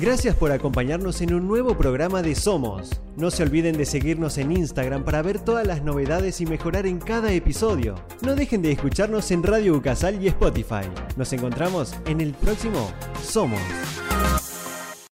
Gracias 0.02 0.34
por 0.34 0.50
acompañarnos 0.50 1.20
en 1.20 1.32
un 1.32 1.46
nuevo 1.46 1.78
programa 1.78 2.22
de 2.22 2.34
Somos. 2.34 3.00
No 3.16 3.30
se 3.30 3.44
olviden 3.44 3.76
de 3.76 3.86
seguirnos 3.86 4.36
en 4.36 4.50
Instagram 4.50 5.04
para 5.04 5.22
ver 5.22 5.38
todas 5.38 5.64
las 5.64 5.84
novedades 5.84 6.40
y 6.40 6.44
mejorar 6.44 6.86
en 6.86 6.98
cada 6.98 7.32
episodio. 7.32 7.94
No 8.20 8.34
dejen 8.34 8.62
de 8.62 8.72
escucharnos 8.72 9.30
en 9.30 9.44
Radio 9.44 9.76
Ucasal 9.76 10.20
y 10.20 10.26
Spotify. 10.26 10.90
Nos 11.16 11.32
encontramos 11.32 11.94
en 12.06 12.20
el 12.20 12.32
próximo 12.32 12.90
Somos. 13.22 13.60